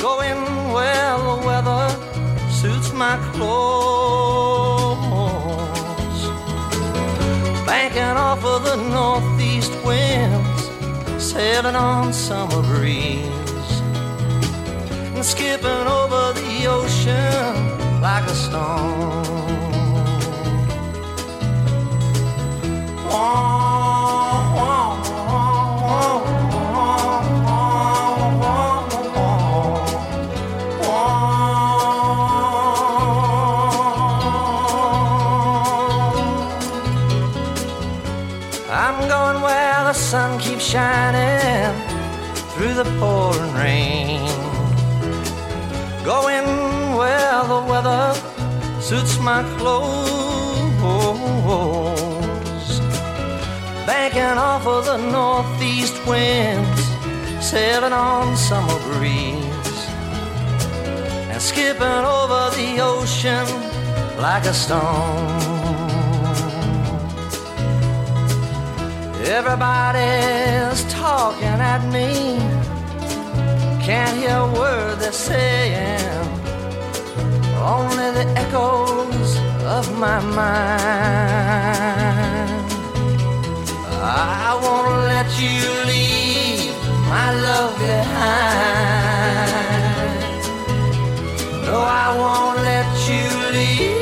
Going 0.00 0.40
where 0.72 1.18
the 1.18 1.36
weather 1.44 1.84
suits 2.50 2.92
my 2.92 3.16
clothes. 3.32 4.62
Banking 7.66 8.16
off 8.28 8.44
of 8.44 8.62
the 8.64 8.76
winds, 8.76 9.31
sailing 11.42 11.74
on 11.74 12.12
summer 12.12 12.62
breeze. 12.62 13.72
And 15.14 15.24
skipping 15.24 15.86
over 16.00 16.22
the 16.38 16.66
ocean 16.76 18.00
like 18.00 18.26
a 18.34 18.36
stone. 18.44 19.42
I'm 38.84 38.98
going 39.08 39.42
where 39.42 39.84
the 39.88 39.92
sun 39.92 40.38
keeps 40.38 40.64
shining 40.64 41.31
the 42.74 42.84
pouring 42.98 43.52
rain. 43.54 44.26
Going 46.04 46.46
where 46.96 47.42
the 47.52 47.60
weather 47.70 48.14
suits 48.80 49.18
my 49.20 49.42
clothes. 49.58 50.02
Banking 53.86 54.38
off 54.38 54.66
of 54.66 54.86
the 54.86 54.96
northeast 54.96 55.94
winds, 56.06 56.82
sailing 57.40 57.92
on 57.92 58.36
summer 58.36 58.78
breeze, 58.94 59.78
and 61.30 61.40
skipping 61.40 62.04
over 62.18 62.50
the 62.56 62.80
ocean 62.80 63.46
like 64.18 64.44
a 64.44 64.54
stone. 64.54 65.52
Everybody's 69.24 70.82
talking 70.92 71.60
at 71.72 71.82
me. 71.92 72.61
Can't 73.84 74.16
hear 74.16 74.36
a 74.36 74.46
word 74.52 75.00
they're 75.00 75.10
saying. 75.10 76.28
Only 77.58 78.12
the 78.12 78.26
echoes 78.36 79.36
of 79.64 79.98
my 79.98 80.20
mind. 80.20 80.62
I 84.00 84.54
won't 84.62 85.06
let 85.12 85.26
you 85.42 85.58
leave 85.90 86.76
my 87.08 87.32
love 87.46 87.76
behind. 87.80 88.70
No, 91.66 91.80
I 91.80 92.16
won't 92.16 92.58
let 92.62 92.86
you 93.08 93.26
leave. 93.50 94.01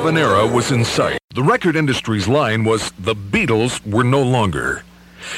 Of 0.00 0.06
an 0.06 0.16
era 0.16 0.46
was 0.46 0.72
in 0.72 0.82
sight. 0.82 1.18
The 1.34 1.42
record 1.42 1.76
industry's 1.76 2.26
line 2.26 2.64
was 2.64 2.90
the 2.92 3.14
Beatles 3.14 3.86
were 3.86 4.02
no 4.02 4.22
longer. 4.22 4.82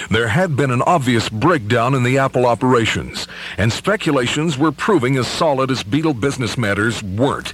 There 0.09 0.29
had 0.29 0.55
been 0.55 0.71
an 0.71 0.83
obvious 0.83 1.29
breakdown 1.29 1.95
in 1.95 2.05
the 2.05 2.19
Apple 2.19 2.47
operations, 2.47 3.27
and 3.59 3.73
speculations 3.73 4.57
were 4.57 4.71
proving 4.71 5.17
as 5.17 5.27
solid 5.27 5.73
as 5.73 5.83
Beatle 5.83 6.19
business 6.19 6.57
matters 6.57 7.03
weren't. 7.03 7.53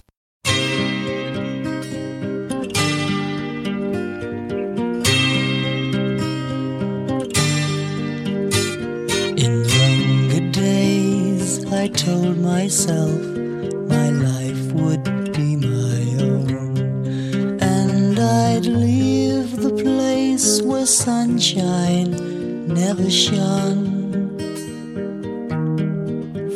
In 9.38 9.64
younger 9.64 10.50
days, 10.50 11.64
I 11.72 11.88
told 11.88 12.36
myself 12.36 13.18
my 13.88 14.10
life 14.10 14.72
would 14.72 15.27
I'd 18.58 18.66
leave 18.66 19.62
the 19.62 19.70
place 19.70 20.60
where 20.62 20.84
sunshine 20.84 22.66
never 22.66 23.08
shone. 23.08 24.36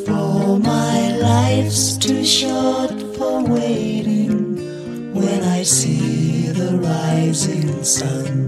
For 0.04 0.58
my 0.58 1.16
life's 1.18 1.96
too 1.96 2.24
short 2.24 2.90
for 3.16 3.44
waiting. 3.44 5.14
When 5.14 5.44
I 5.44 5.62
see 5.62 6.46
the 6.48 6.76
rising 6.78 7.84
sun, 7.84 8.41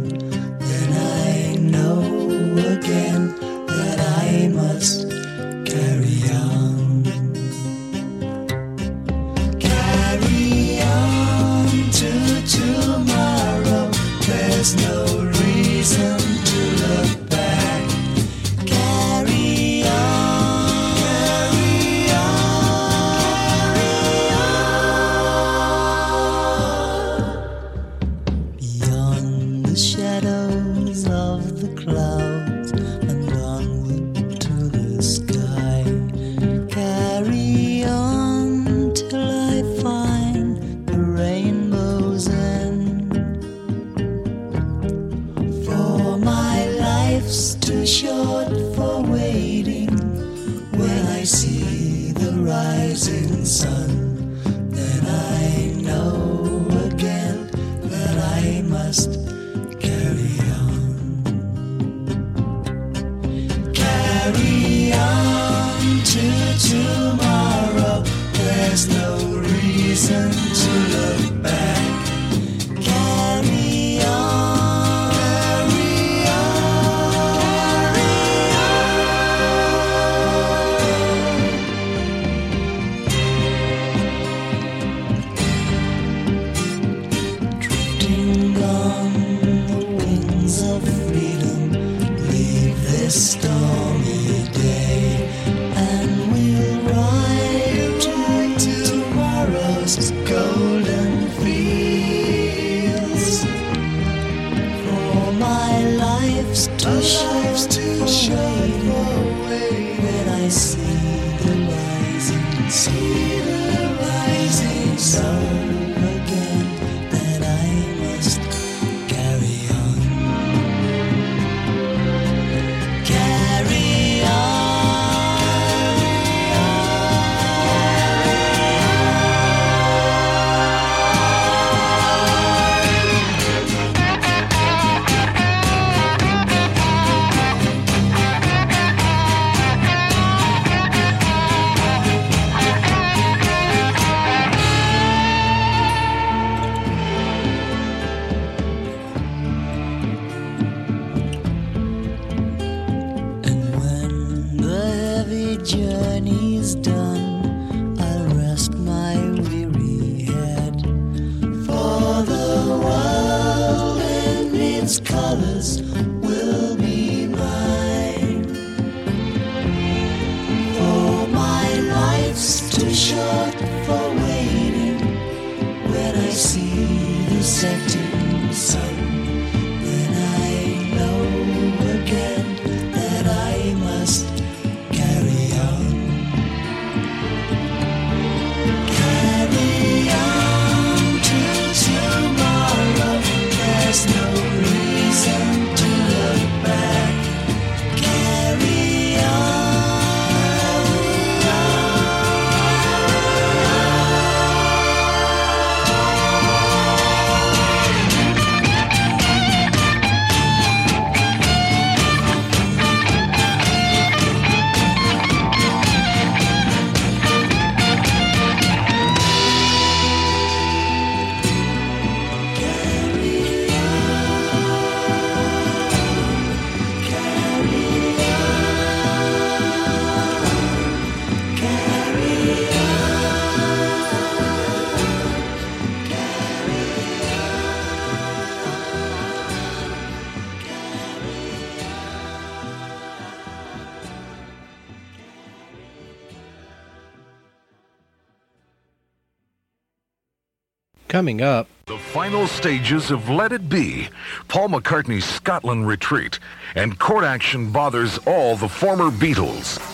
Coming 251.14 251.42
up, 251.42 251.68
The 251.86 251.96
final 251.96 252.48
stages 252.48 253.12
of 253.12 253.30
Let 253.30 253.52
It 253.52 253.68
Be, 253.68 254.08
Paul 254.48 254.70
McCartney's 254.70 255.24
Scotland 255.24 255.86
retreat, 255.86 256.40
and 256.74 256.98
court 256.98 257.22
action 257.22 257.70
bothers 257.70 258.18
all 258.26 258.56
the 258.56 258.68
former 258.68 259.12
Beatles. 259.12 259.93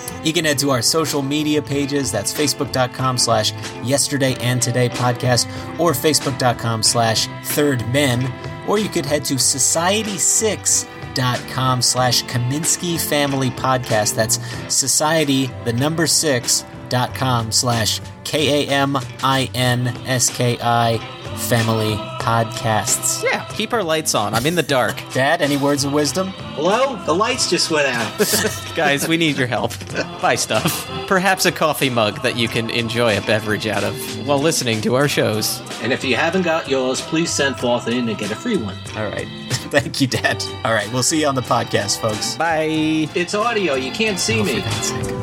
You 0.23 0.33
can 0.33 0.45
head 0.45 0.57
to 0.59 0.69
our 0.71 0.81
social 0.81 1.21
media 1.21 1.61
pages. 1.61 2.11
That's 2.11 2.33
facebook.com 2.33 3.17
slash 3.17 3.53
yesterday 3.83 4.35
and 4.39 4.61
today 4.61 4.89
podcast 4.89 5.47
or 5.79 5.91
facebook.com 5.93 6.83
slash 6.83 7.27
third 7.45 7.87
men. 7.91 8.31
Or 8.67 8.77
you 8.77 8.89
could 8.89 9.05
head 9.05 9.23
to 9.25 9.35
society6.com 9.35 11.81
slash 11.81 12.23
Kaminski 12.23 12.99
Family 12.99 13.49
Podcast. 13.51 14.15
That's 14.15 14.39
society, 14.73 15.49
the 15.65 15.73
number 15.73 16.07
six, 16.07 16.63
dot 16.89 17.13
com 17.15 17.51
slash 17.51 17.99
K 18.23 18.65
A 18.65 18.69
M 18.69 18.97
I 19.23 19.49
N 19.55 19.87
S 20.05 20.29
K 20.29 20.57
I 20.61 20.97
Family 21.37 21.95
Podcasts. 22.21 23.23
Yeah, 23.23 23.45
keep 23.53 23.73
our 23.73 23.83
lights 23.83 24.13
on. 24.13 24.33
I'm 24.33 24.45
in 24.45 24.55
the 24.55 24.63
dark. 24.63 25.01
Dad, 25.13 25.41
any 25.41 25.57
words 25.57 25.83
of 25.85 25.93
wisdom? 25.93 26.27
Hello? 26.55 26.97
The 27.05 27.13
lights 27.15 27.49
just 27.49 27.71
went 27.71 27.87
out. 27.87 28.19
Guys, 28.75 29.07
we 29.07 29.17
need 29.17 29.37
your 29.37 29.47
help. 29.47 29.73
Buy 30.21 30.35
stuff. 30.35 30.87
Perhaps 31.07 31.45
a 31.45 31.51
coffee 31.51 31.89
mug 31.89 32.21
that 32.23 32.37
you 32.37 32.47
can 32.47 32.69
enjoy 32.69 33.17
a 33.17 33.21
beverage 33.21 33.67
out 33.67 33.83
of 33.83 33.95
while 34.27 34.39
listening 34.39 34.79
to 34.81 34.95
our 34.95 35.07
shows. 35.07 35.61
and 35.81 35.91
if 35.91 36.03
you 36.03 36.15
haven't 36.15 36.43
got 36.43 36.69
yours, 36.69 37.01
please 37.01 37.29
send 37.29 37.57
forth 37.57 37.87
in 37.87 38.07
and 38.07 38.17
get 38.17 38.31
a 38.31 38.35
free 38.35 38.57
one. 38.57 38.77
All 38.95 39.09
right. 39.09 39.27
Thank 39.71 39.99
you, 40.01 40.07
Dad. 40.07 40.43
All 40.63 40.73
right, 40.73 40.91
we'll 40.93 41.03
see 41.03 41.21
you 41.21 41.27
on 41.27 41.35
the 41.35 41.41
podcast, 41.41 41.99
folks. 41.99 42.35
Bye. 42.35 43.07
It's 43.15 43.33
audio. 43.33 43.75
You 43.75 43.91
can't 43.91 44.19
see 44.19 44.39
Oh, 44.39 44.43
me. 44.43 44.61
for 44.61 44.69
God's 44.69 44.87
sake. 44.87 45.20